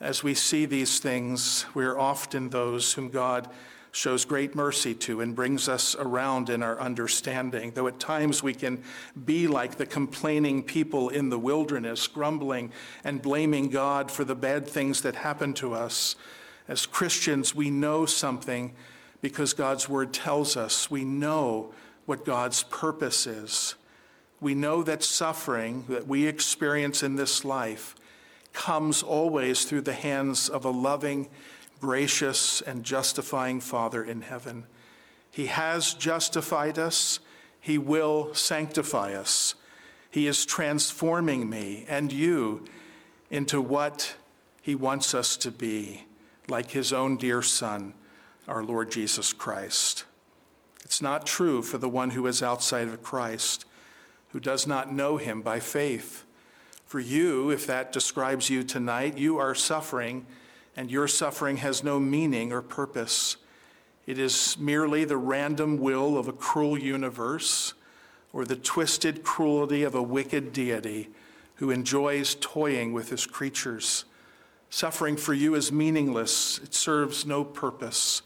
as 0.00 0.22
we 0.22 0.34
see 0.34 0.64
these 0.64 1.00
things, 1.00 1.66
we 1.74 1.84
are 1.84 1.98
often 1.98 2.50
those 2.50 2.92
whom 2.92 3.08
God 3.08 3.48
shows 3.90 4.24
great 4.24 4.54
mercy 4.54 4.94
to 4.94 5.20
and 5.20 5.34
brings 5.34 5.68
us 5.68 5.96
around 5.98 6.50
in 6.50 6.62
our 6.62 6.78
understanding. 6.78 7.72
Though 7.74 7.88
at 7.88 7.98
times 7.98 8.42
we 8.42 8.54
can 8.54 8.82
be 9.24 9.46
like 9.48 9.76
the 9.76 9.86
complaining 9.86 10.62
people 10.62 11.08
in 11.08 11.30
the 11.30 11.38
wilderness, 11.38 12.06
grumbling 12.06 12.70
and 13.02 13.20
blaming 13.20 13.70
God 13.70 14.10
for 14.10 14.24
the 14.24 14.36
bad 14.36 14.68
things 14.68 15.02
that 15.02 15.16
happen 15.16 15.52
to 15.54 15.74
us. 15.74 16.14
As 16.68 16.86
Christians, 16.86 17.54
we 17.54 17.70
know 17.70 18.06
something 18.06 18.74
because 19.20 19.52
God's 19.52 19.88
word 19.88 20.12
tells 20.12 20.56
us. 20.56 20.90
We 20.90 21.04
know 21.04 21.72
what 22.06 22.24
God's 22.24 22.62
purpose 22.64 23.26
is. 23.26 23.74
We 24.40 24.54
know 24.54 24.82
that 24.84 25.02
suffering 25.02 25.86
that 25.88 26.06
we 26.06 26.26
experience 26.26 27.02
in 27.02 27.16
this 27.16 27.44
life 27.44 27.96
comes 28.52 29.02
always 29.02 29.64
through 29.64 29.82
the 29.82 29.92
hands 29.92 30.48
of 30.48 30.64
a 30.64 30.70
loving 30.70 31.28
gracious 31.80 32.60
and 32.62 32.84
justifying 32.84 33.60
Father 33.60 34.02
in 34.02 34.22
heaven. 34.22 34.66
He 35.30 35.46
has 35.46 35.94
justified 35.94 36.78
us, 36.78 37.20
He 37.60 37.78
will 37.78 38.34
sanctify 38.34 39.14
us. 39.14 39.54
He 40.10 40.26
is 40.26 40.46
transforming 40.46 41.50
me 41.50 41.84
and 41.88 42.12
you 42.12 42.64
into 43.30 43.60
what 43.60 44.16
He 44.62 44.74
wants 44.74 45.14
us 45.14 45.36
to 45.38 45.50
be, 45.50 46.06
like 46.48 46.70
His 46.70 46.92
own 46.92 47.16
dear 47.16 47.42
Son, 47.42 47.94
our 48.46 48.64
Lord 48.64 48.90
Jesus 48.90 49.32
Christ. 49.32 50.04
It's 50.82 51.02
not 51.02 51.26
true 51.26 51.60
for 51.62 51.76
the 51.76 51.88
one 51.88 52.10
who 52.10 52.26
is 52.26 52.42
outside 52.42 52.88
of 52.88 53.02
Christ, 53.02 53.66
who 54.30 54.40
does 54.40 54.66
not 54.66 54.92
know 54.92 55.18
Him 55.18 55.42
by 55.42 55.60
faith. 55.60 56.24
For 56.88 57.00
you, 57.00 57.50
if 57.50 57.66
that 57.66 57.92
describes 57.92 58.48
you 58.48 58.64
tonight, 58.64 59.18
you 59.18 59.36
are 59.36 59.54
suffering, 59.54 60.24
and 60.74 60.90
your 60.90 61.06
suffering 61.06 61.58
has 61.58 61.84
no 61.84 62.00
meaning 62.00 62.50
or 62.50 62.62
purpose. 62.62 63.36
It 64.06 64.18
is 64.18 64.56
merely 64.58 65.04
the 65.04 65.18
random 65.18 65.76
will 65.76 66.16
of 66.16 66.28
a 66.28 66.32
cruel 66.32 66.78
universe 66.78 67.74
or 68.32 68.46
the 68.46 68.56
twisted 68.56 69.22
cruelty 69.22 69.82
of 69.82 69.94
a 69.94 70.02
wicked 70.02 70.54
deity 70.54 71.10
who 71.56 71.70
enjoys 71.70 72.36
toying 72.40 72.94
with 72.94 73.10
his 73.10 73.26
creatures. 73.26 74.06
Suffering 74.70 75.18
for 75.18 75.34
you 75.34 75.54
is 75.54 75.70
meaningless, 75.70 76.58
it 76.64 76.72
serves 76.72 77.26
no 77.26 77.44
purpose. 77.44 78.22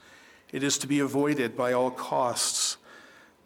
It 0.52 0.62
is 0.62 0.78
to 0.78 0.86
be 0.86 1.00
avoided 1.00 1.56
by 1.56 1.72
all 1.72 1.90
costs, 1.90 2.76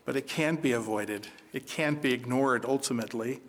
but 0.04 0.14
it 0.14 0.26
can't 0.26 0.60
be 0.60 0.72
avoided. 0.72 1.28
It 1.54 1.66
can't 1.66 2.02
be 2.02 2.12
ignored 2.12 2.66
ultimately. 2.66 3.40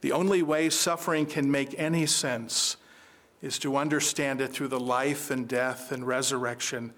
The 0.00 0.12
only 0.12 0.42
way 0.42 0.70
suffering 0.70 1.26
can 1.26 1.50
make 1.50 1.78
any 1.78 2.06
sense 2.06 2.76
is 3.42 3.58
to 3.60 3.76
understand 3.76 4.40
it 4.40 4.48
through 4.48 4.68
the 4.68 4.80
life 4.80 5.30
and 5.30 5.48
death 5.48 5.92
and 5.92 6.06
resurrection 6.06 6.92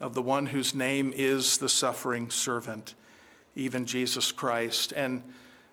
of 0.00 0.14
the 0.14 0.22
one 0.22 0.46
whose 0.46 0.74
name 0.74 1.12
is 1.14 1.58
the 1.58 1.68
suffering 1.68 2.30
servant, 2.30 2.94
even 3.54 3.86
Jesus 3.86 4.32
Christ. 4.32 4.92
And 4.92 5.22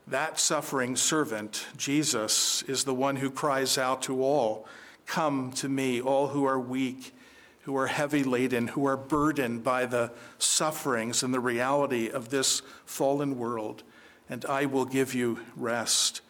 that 0.08 0.40
suffering 0.40 0.96
servant, 0.96 1.66
Jesus, 1.78 2.64
is 2.64 2.84
the 2.84 2.94
one 2.94 3.16
who 3.16 3.30
cries 3.30 3.78
out 3.78 4.02
to 4.04 4.24
all 4.24 4.68
Come 5.06 5.52
to 5.54 5.68
me, 5.68 6.00
all 6.00 6.28
who 6.28 6.46
are 6.46 6.60
weak, 6.60 7.16
who 7.62 7.76
are 7.76 7.88
heavy 7.88 8.24
laden, 8.24 8.68
who 8.68 8.86
are 8.86 8.96
burdened 8.96 9.64
by 9.64 9.88
the 9.88 10.12
sufferings 10.38 11.24
and 11.24 11.34
the 11.34 11.40
reality 11.40 12.12
of 12.12 12.30
this 12.30 12.62
fallen 12.86 13.40
world, 13.40 13.82
and 14.30 14.46
I 14.46 14.68
will 14.68 14.86
give 14.86 15.16
you 15.16 15.40
rest. 15.56 16.22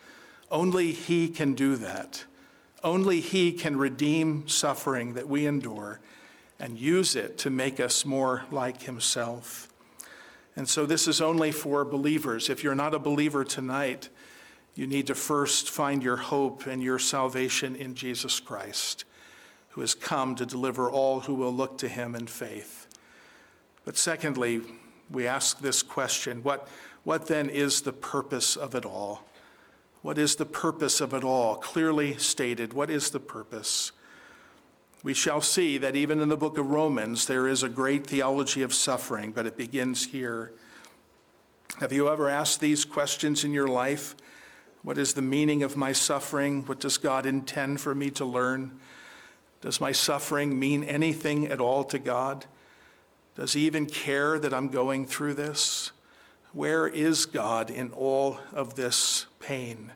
Only 0.51 0.91
He 0.91 1.29
can 1.29 1.53
do 1.53 1.75
that. 1.77 2.25
Only 2.83 3.19
He 3.19 3.51
can 3.51 3.77
redeem 3.77 4.47
suffering 4.47 5.13
that 5.13 5.27
we 5.27 5.45
endure 5.45 5.99
and 6.59 6.77
use 6.77 7.15
it 7.15 7.37
to 7.39 7.49
make 7.49 7.79
us 7.79 8.05
more 8.05 8.43
like 8.51 8.83
Himself. 8.83 9.69
And 10.55 10.67
so, 10.67 10.85
this 10.85 11.07
is 11.07 11.21
only 11.21 11.51
for 11.51 11.85
believers. 11.85 12.49
If 12.49 12.63
you're 12.63 12.75
not 12.75 12.93
a 12.93 12.99
believer 12.99 13.43
tonight, 13.43 14.09
you 14.75 14.87
need 14.87 15.07
to 15.07 15.15
first 15.15 15.69
find 15.69 16.03
your 16.03 16.17
hope 16.17 16.65
and 16.65 16.81
your 16.81 16.99
salvation 16.99 17.75
in 17.75 17.95
Jesus 17.95 18.39
Christ, 18.39 19.05
who 19.69 19.81
has 19.81 19.93
come 19.93 20.35
to 20.35 20.45
deliver 20.45 20.89
all 20.89 21.21
who 21.21 21.35
will 21.35 21.53
look 21.53 21.77
to 21.79 21.87
Him 21.87 22.15
in 22.15 22.27
faith. 22.27 22.87
But 23.85 23.97
secondly, 23.97 24.61
we 25.09 25.27
ask 25.27 25.59
this 25.59 25.81
question 25.81 26.43
what, 26.43 26.67
what 27.03 27.27
then 27.27 27.49
is 27.49 27.81
the 27.81 27.93
purpose 27.93 28.55
of 28.55 28.75
it 28.75 28.85
all? 28.85 29.23
What 30.01 30.17
is 30.17 30.35
the 30.35 30.45
purpose 30.45 31.01
of 31.01 31.13
it 31.13 31.23
all? 31.23 31.55
Clearly 31.55 32.17
stated, 32.17 32.73
what 32.73 32.89
is 32.89 33.09
the 33.09 33.19
purpose? 33.19 33.91
We 35.03 35.13
shall 35.13 35.41
see 35.41 35.77
that 35.77 35.95
even 35.95 36.19
in 36.19 36.29
the 36.29 36.37
book 36.37 36.57
of 36.57 36.69
Romans, 36.69 37.25
there 37.25 37.47
is 37.47 37.63
a 37.63 37.69
great 37.69 38.05
theology 38.05 38.61
of 38.61 38.73
suffering, 38.73 39.31
but 39.31 39.45
it 39.45 39.57
begins 39.57 40.07
here. 40.07 40.51
Have 41.79 41.93
you 41.93 42.09
ever 42.09 42.29
asked 42.29 42.59
these 42.59 42.83
questions 42.83 43.43
in 43.43 43.53
your 43.53 43.67
life? 43.67 44.15
What 44.83 44.97
is 44.97 45.13
the 45.13 45.21
meaning 45.21 45.63
of 45.63 45.77
my 45.77 45.91
suffering? 45.91 46.63
What 46.65 46.79
does 46.79 46.97
God 46.97 47.25
intend 47.25 47.81
for 47.81 47.93
me 47.93 48.09
to 48.11 48.25
learn? 48.25 48.79
Does 49.61 49.81
my 49.81 49.91
suffering 49.91 50.57
mean 50.57 50.83
anything 50.83 51.47
at 51.47 51.59
all 51.59 51.83
to 51.85 51.99
God? 51.99 52.45
Does 53.35 53.53
He 53.53 53.65
even 53.65 53.85
care 53.85 54.39
that 54.39 54.53
I'm 54.53 54.69
going 54.69 55.05
through 55.05 55.33
this? 55.35 55.91
Where 56.51 56.87
is 56.87 57.25
God 57.25 57.69
in 57.69 57.91
all 57.91 58.39
of 58.53 58.75
this 58.75 59.27
pain? 59.39 59.91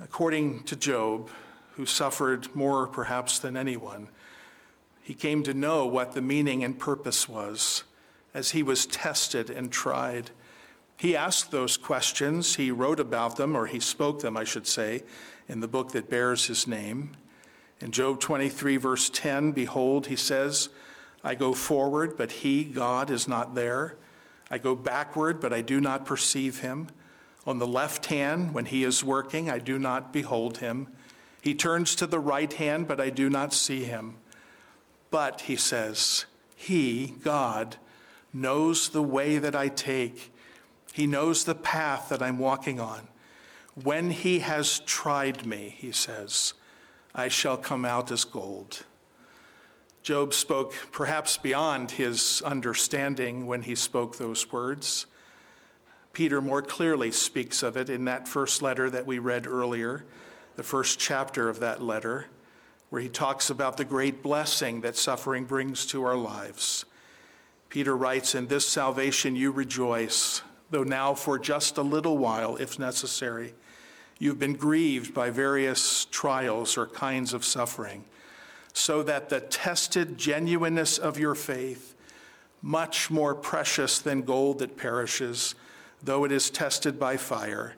According 0.00 0.64
to 0.64 0.76
Job, 0.76 1.30
who 1.72 1.86
suffered 1.86 2.54
more 2.54 2.86
perhaps 2.86 3.38
than 3.38 3.56
anyone. 3.56 4.08
He 5.02 5.14
came 5.14 5.42
to 5.42 5.54
know 5.54 5.86
what 5.86 6.12
the 6.12 6.22
meaning 6.22 6.62
and 6.64 6.78
purpose 6.78 7.28
was 7.28 7.84
as 8.34 8.52
he 8.52 8.62
was 8.62 8.86
tested 8.86 9.50
and 9.50 9.70
tried. 9.70 10.30
He 10.96 11.16
asked 11.16 11.50
those 11.50 11.76
questions, 11.76 12.56
he 12.56 12.70
wrote 12.70 13.00
about 13.00 13.36
them, 13.36 13.56
or 13.56 13.66
he 13.66 13.80
spoke 13.80 14.20
them, 14.20 14.36
I 14.36 14.44
should 14.44 14.66
say, 14.66 15.02
in 15.48 15.60
the 15.60 15.68
book 15.68 15.92
that 15.92 16.08
bears 16.08 16.46
his 16.46 16.66
name. 16.66 17.12
In 17.80 17.90
Job 17.90 18.20
23, 18.20 18.76
verse 18.76 19.10
10, 19.10 19.52
behold, 19.52 20.06
he 20.06 20.16
says, 20.16 20.68
I 21.24 21.34
go 21.34 21.52
forward, 21.52 22.16
but 22.16 22.32
he, 22.32 22.64
God, 22.64 23.10
is 23.10 23.26
not 23.26 23.54
there. 23.54 23.96
I 24.52 24.58
go 24.58 24.74
backward, 24.74 25.40
but 25.40 25.52
I 25.54 25.62
do 25.62 25.80
not 25.80 26.04
perceive 26.04 26.60
him. 26.60 26.88
On 27.46 27.58
the 27.58 27.66
left 27.66 28.06
hand, 28.06 28.52
when 28.52 28.66
he 28.66 28.84
is 28.84 29.02
working, 29.02 29.48
I 29.50 29.58
do 29.58 29.78
not 29.78 30.12
behold 30.12 30.58
him. 30.58 30.88
He 31.40 31.54
turns 31.54 31.96
to 31.96 32.06
the 32.06 32.20
right 32.20 32.52
hand, 32.52 32.86
but 32.86 33.00
I 33.00 33.08
do 33.08 33.30
not 33.30 33.54
see 33.54 33.84
him. 33.84 34.16
But, 35.10 35.42
he 35.42 35.56
says, 35.56 36.26
He, 36.54 37.14
God, 37.22 37.78
knows 38.32 38.90
the 38.90 39.02
way 39.02 39.38
that 39.38 39.56
I 39.56 39.68
take. 39.68 40.32
He 40.92 41.06
knows 41.06 41.44
the 41.44 41.54
path 41.54 42.10
that 42.10 42.22
I'm 42.22 42.38
walking 42.38 42.78
on. 42.78 43.08
When 43.82 44.10
he 44.10 44.40
has 44.40 44.80
tried 44.80 45.46
me, 45.46 45.74
he 45.78 45.92
says, 45.92 46.52
I 47.14 47.28
shall 47.28 47.56
come 47.56 47.86
out 47.86 48.12
as 48.12 48.24
gold. 48.24 48.84
Job 50.02 50.34
spoke 50.34 50.74
perhaps 50.90 51.36
beyond 51.36 51.92
his 51.92 52.42
understanding 52.44 53.46
when 53.46 53.62
he 53.62 53.76
spoke 53.76 54.18
those 54.18 54.50
words. 54.50 55.06
Peter 56.12 56.40
more 56.40 56.60
clearly 56.60 57.12
speaks 57.12 57.62
of 57.62 57.76
it 57.76 57.88
in 57.88 58.04
that 58.06 58.26
first 58.26 58.62
letter 58.62 58.90
that 58.90 59.06
we 59.06 59.18
read 59.18 59.46
earlier 59.46 60.04
the 60.56 60.62
first 60.62 60.98
chapter 60.98 61.48
of 61.48 61.60
that 61.60 61.82
letter, 61.82 62.26
where 62.90 63.00
he 63.00 63.08
talks 63.08 63.48
about 63.48 63.76
the 63.76 63.84
great 63.84 64.22
blessing 64.22 64.82
that 64.82 64.96
suffering 64.96 65.44
brings 65.44 65.86
to 65.86 66.04
our 66.04 66.16
lives. 66.16 66.84
Peter 67.70 67.96
writes, 67.96 68.34
In 68.34 68.48
this 68.48 68.68
salvation 68.68 69.34
you 69.34 69.50
rejoice, 69.50 70.42
though 70.70 70.82
now 70.82 71.14
for 71.14 71.38
just 71.38 71.78
a 71.78 71.82
little 71.82 72.18
while, 72.18 72.56
if 72.56 72.78
necessary, 72.78 73.54
you've 74.18 74.38
been 74.38 74.54
grieved 74.54 75.14
by 75.14 75.30
various 75.30 76.04
trials 76.06 76.76
or 76.76 76.86
kinds 76.86 77.32
of 77.32 77.44
suffering, 77.44 78.04
so 78.72 79.02
that 79.02 79.28
the 79.28 79.40
tested 79.40 80.16
genuineness 80.18 80.98
of 80.98 81.18
your 81.18 81.34
faith, 81.34 81.94
much 82.62 83.10
more 83.10 83.34
precious 83.34 83.98
than 83.98 84.22
gold 84.22 84.60
that 84.60 84.76
perishes, 84.76 85.54
though 86.02 86.24
it 86.24 86.32
is 86.32 86.50
tested 86.50 86.98
by 86.98 87.16
fire, 87.16 87.74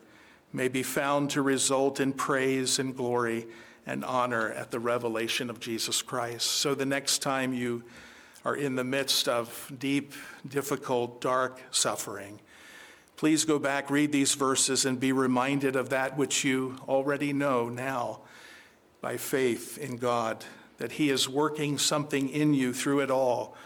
may 0.53 0.69
be 0.69 0.83
found 0.83 1.31
to 1.31 1.43
result 1.43 1.99
in 1.99 2.13
praise 2.13 2.79
and 2.79 2.97
glory 2.97 3.47
and 3.87 4.05
honor 4.05 4.51
at 4.53 4.71
the 4.71 4.79
revelation 4.79 5.51
of 5.51 5.61
Jesus 5.61 6.01
Christ. 6.01 6.47
So 6.47 6.75
the 6.75 6.87
next 6.87 7.19
time 7.19 7.53
you 7.53 7.83
are 8.45 8.55
in 8.55 8.77
the 8.77 8.85
midst 8.85 9.27
of 9.29 9.73
deep, 9.79 10.13
difficult, 10.47 11.21
dark 11.21 11.61
suffering, 11.71 12.41
please 13.17 13.45
go 13.45 13.59
back, 13.59 13.91
read 13.91 14.13
these 14.13 14.35
verses, 14.35 14.85
and 14.85 15.01
be 15.01 15.13
reminded 15.13 15.77
of 15.77 15.91
that 15.91 16.17
which 16.17 16.45
you 16.45 16.77
already 16.89 17.33
know 17.33 17.69
now 17.69 18.21
by 19.01 19.17
faith 19.17 19.77
in 19.79 19.97
God, 19.97 20.45
that 20.79 20.93
He 20.93 21.11
is 21.11 21.29
working 21.29 21.79
something 21.79 22.29
in 22.29 22.55
you 22.55 22.73
through 22.73 23.01
it 23.01 23.11
all 23.11 23.57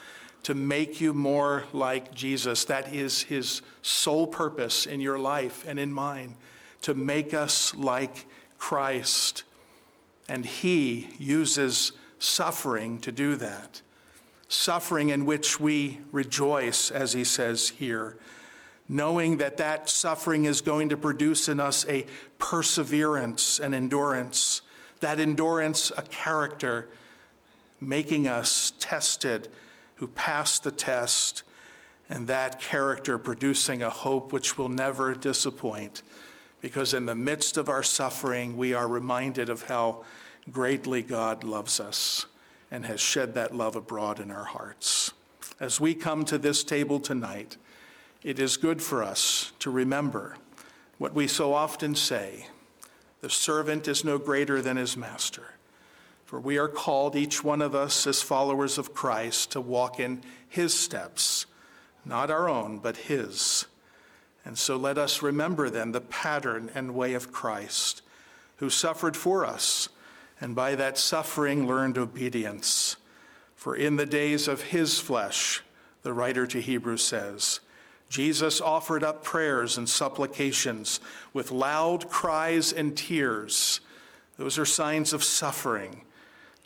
to 0.45 0.55
make 0.55 1.01
you 1.01 1.13
more 1.13 1.65
like 1.73 2.15
Jesus. 2.15 2.65
That 2.65 2.95
is 2.95 3.23
His 3.23 3.63
sole 3.83 4.27
purpose 4.27 4.87
in 4.87 5.01
your 5.01 5.19
life 5.19 5.65
and 5.67 5.79
in 5.79 5.93
mine 5.93 6.37
to 6.83 6.95
make 6.95 7.35
us 7.35 7.75
like 7.75 8.27
Christ. 8.59 9.45
And 10.29 10.45
he 10.45 11.09
uses 11.19 11.93
suffering 12.19 12.99
to 13.01 13.13
do 13.13 13.37
that. 13.37 13.81
Suffering 14.49 15.11
in 15.11 15.27
which 15.27 15.61
we 15.61 16.01
rejoice, 16.13 16.91
as 16.91 17.13
he 17.13 17.25
says 17.25 17.71
here, 17.71 18.17
knowing 18.89 19.37
that 19.37 19.59
that 19.59 19.91
suffering 19.91 20.47
is 20.47 20.61
going 20.63 20.89
to 20.89 20.97
produce 20.97 21.49
in 21.49 21.61
us 21.61 21.87
a 21.89 22.07
perseverance 22.39 23.61
and 23.61 23.75
endurance, 23.75 24.63
that 25.01 25.21
endurance, 25.21 25.93
a 25.97 26.03
character, 26.03 26.89
making 27.81 28.27
us 28.27 28.73
tested 28.79 29.49
who 29.97 30.07
pass 30.09 30.59
the 30.59 30.71
test, 30.71 31.43
and 32.09 32.27
that 32.27 32.61
character 32.61 33.19
producing 33.19 33.83
a 33.83 33.91
hope 33.91 34.33
which 34.33 34.57
will 34.57 34.69
never 34.69 35.15
disappoint 35.15 36.03
because 36.61 36.95
in 36.95 37.07
the 37.07 37.15
midst 37.15 37.57
of 37.57 37.69
our 37.69 37.83
suffering, 37.83 38.57
we 38.57 38.75
are 38.75 38.89
reminded 38.89 39.49
of 39.49 39.63
how 39.65 40.05
greatly 40.51 41.03
God 41.03 41.45
loves 41.45 41.79
us 41.79 42.27
and 42.71 42.85
has 42.87 43.01
shed 43.01 43.35
that 43.35 43.55
love 43.55 43.77
abroad 43.77 44.21
in 44.21 44.31
our 44.31 44.45
hearts. 44.45 45.13
As 45.61 45.81
we 45.81 45.95
come 45.95 46.25
to 46.27 46.39
this 46.39 46.65
table 46.65 47.01
tonight, 47.01 47.57
it 48.23 48.39
is 48.39 48.57
good 48.57 48.83
for 48.83 49.03
us 49.03 49.53
to 49.61 49.71
remember 49.71 50.37
what 50.99 51.15
we 51.15 51.29
so 51.29 51.55
often 51.55 51.95
say 51.95 52.47
the 53.21 53.31
servant 53.31 53.89
is 53.89 54.05
no 54.05 54.17
greater 54.17 54.63
than 54.63 54.77
his 54.77 54.97
master. 54.97 55.55
For 56.29 56.39
we 56.39 56.59
are 56.59 56.69
called, 56.69 57.17
each 57.17 57.43
one 57.43 57.63
of 57.63 57.75
us, 57.75 58.07
as 58.07 58.21
followers 58.21 58.77
of 58.77 58.93
Christ, 58.93 59.53
to 59.53 59.63
walk 59.63 59.99
in 59.99 60.21
his 60.47 60.75
steps, 60.75 61.47
not 62.05 62.31
our 62.31 62.51
own, 62.51 62.81
but 62.81 62.99
his. 62.99 63.65
And 64.45 64.59
so 64.59 64.77
let 64.77 64.99
us 64.99 65.23
remember 65.23 65.71
then 65.71 65.93
the 65.93 66.03
pattern 66.03 66.71
and 66.75 66.95
way 66.95 67.15
of 67.15 67.33
Christ, 67.33 68.03
who 68.57 68.69
suffered 68.69 69.17
for 69.17 69.47
us, 69.47 69.89
and 70.39 70.55
by 70.55 70.75
that 70.75 70.99
suffering 70.99 71.67
learned 71.67 71.97
obedience. 71.97 72.97
For 73.57 73.75
in 73.75 73.97
the 73.97 74.05
days 74.05 74.49
of 74.49 74.65
his 74.65 75.01
flesh, 75.01 75.63
the 76.03 76.13
writer 76.13 76.47
to 76.49 76.61
Hebrews 76.61 77.03
says, 77.03 77.61
Jesus 78.11 78.61
offered 78.61 79.03
up 79.03 79.25
prayers 79.25 79.79
and 79.79 79.89
supplications 79.89 81.01
with 81.33 81.51
loud 81.51 82.11
cries 82.11 82.71
and 82.71 82.95
tears. 82.95 83.81
Those 84.37 84.59
are 84.59 84.67
signs 84.67 85.15
of 85.15 85.25
suffering. 85.25 86.03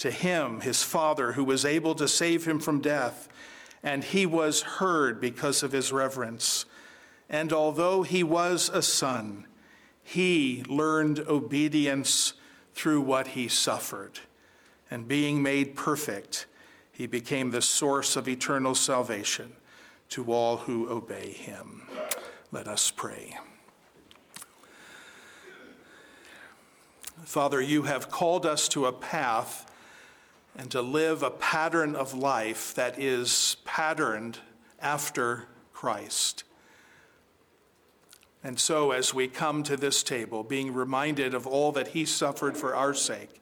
To 0.02 0.10
him, 0.10 0.62
his 0.62 0.82
Father, 0.82 1.34
who 1.34 1.44
was 1.44 1.64
able 1.64 1.94
to 1.94 2.08
save 2.08 2.44
him 2.44 2.58
from 2.58 2.80
death, 2.80 3.28
and 3.84 4.02
he 4.02 4.26
was 4.26 4.62
heard 4.62 5.20
because 5.20 5.62
of 5.62 5.70
his 5.70 5.92
reverence. 5.92 6.64
And 7.30 7.52
although 7.52 8.02
he 8.02 8.24
was 8.24 8.68
a 8.68 8.82
son, 8.82 9.46
he 10.02 10.64
learned 10.68 11.20
obedience 11.20 12.32
through 12.74 13.02
what 13.02 13.28
he 13.28 13.46
suffered. 13.46 14.18
And 14.90 15.06
being 15.06 15.40
made 15.40 15.76
perfect, 15.76 16.46
he 16.90 17.06
became 17.06 17.52
the 17.52 17.62
source 17.62 18.16
of 18.16 18.26
eternal 18.26 18.74
salvation 18.74 19.52
to 20.08 20.32
all 20.32 20.56
who 20.56 20.90
obey 20.90 21.30
him. 21.30 21.82
Let 22.50 22.66
us 22.66 22.90
pray. 22.90 23.38
Father, 27.24 27.60
you 27.60 27.84
have 27.84 28.10
called 28.10 28.44
us 28.44 28.66
to 28.70 28.86
a 28.86 28.92
path 28.92 29.68
and 30.56 30.70
to 30.70 30.82
live 30.82 31.22
a 31.22 31.30
pattern 31.30 31.94
of 31.96 32.14
life 32.14 32.74
that 32.74 32.98
is 32.98 33.56
patterned 33.64 34.38
after 34.80 35.46
Christ. 35.72 36.44
And 38.44 38.58
so, 38.58 38.90
as 38.90 39.14
we 39.14 39.28
come 39.28 39.62
to 39.62 39.76
this 39.76 40.02
table, 40.02 40.42
being 40.42 40.74
reminded 40.74 41.32
of 41.32 41.46
all 41.46 41.72
that 41.72 41.88
he 41.88 42.04
suffered 42.04 42.56
for 42.56 42.74
our 42.74 42.92
sake, 42.92 43.40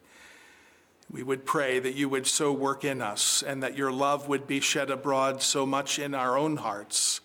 we 1.10 1.22
would 1.22 1.44
pray 1.44 1.78
that 1.78 1.94
you 1.94 2.08
would 2.08 2.26
so 2.26 2.52
work 2.52 2.84
in 2.84 3.02
us 3.02 3.42
and 3.42 3.62
that 3.62 3.76
your 3.76 3.90
love 3.90 4.28
would 4.28 4.46
be 4.46 4.60
shed 4.60 4.90
abroad 4.90 5.42
so 5.42 5.66
much 5.66 5.98
in 5.98 6.14
our 6.14 6.36
own 6.38 6.58
hearts 6.58 7.20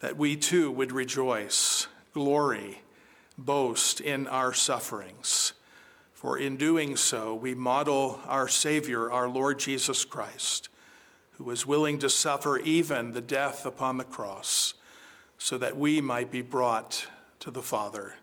that 0.00 0.16
we 0.16 0.36
too 0.36 0.70
would 0.72 0.90
rejoice, 0.90 1.86
glory, 2.12 2.82
boast 3.38 4.00
in 4.00 4.26
our 4.26 4.52
sufferings. 4.52 5.52
For 6.26 6.36
in 6.36 6.56
doing 6.56 6.96
so, 6.96 7.36
we 7.36 7.54
model 7.54 8.18
our 8.26 8.48
Savior, 8.48 9.12
our 9.12 9.28
Lord 9.28 9.60
Jesus 9.60 10.04
Christ, 10.04 10.68
who 11.38 11.44
was 11.44 11.68
willing 11.68 12.00
to 12.00 12.10
suffer 12.10 12.58
even 12.58 13.12
the 13.12 13.20
death 13.20 13.64
upon 13.64 13.96
the 13.96 14.02
cross 14.02 14.74
so 15.38 15.56
that 15.56 15.76
we 15.76 16.00
might 16.00 16.32
be 16.32 16.42
brought 16.42 17.06
to 17.38 17.52
the 17.52 17.62
Father. 17.62 18.14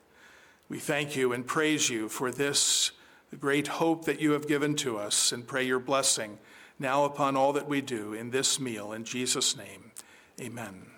We 0.68 0.80
thank 0.80 1.16
you 1.16 1.32
and 1.32 1.48
praise 1.48 1.90
you 1.90 2.10
for 2.10 2.30
this 2.30 2.92
great 3.40 3.68
hope 3.68 4.04
that 4.04 4.20
you 4.20 4.32
have 4.32 4.50
given 4.50 4.76
to 4.76 4.98
us, 4.98 5.32
and 5.32 5.48
pray 5.48 5.64
your 5.64 5.80
blessing 5.80 6.40
now 6.78 7.06
upon 7.06 7.38
all 7.38 7.54
that 7.54 7.70
we 7.70 7.80
do 7.80 8.12
in 8.12 8.32
this 8.32 8.60
meal. 8.60 8.92
In 8.92 9.06
Jesus' 9.06 9.56
name, 9.56 9.92
amen. 10.42 10.93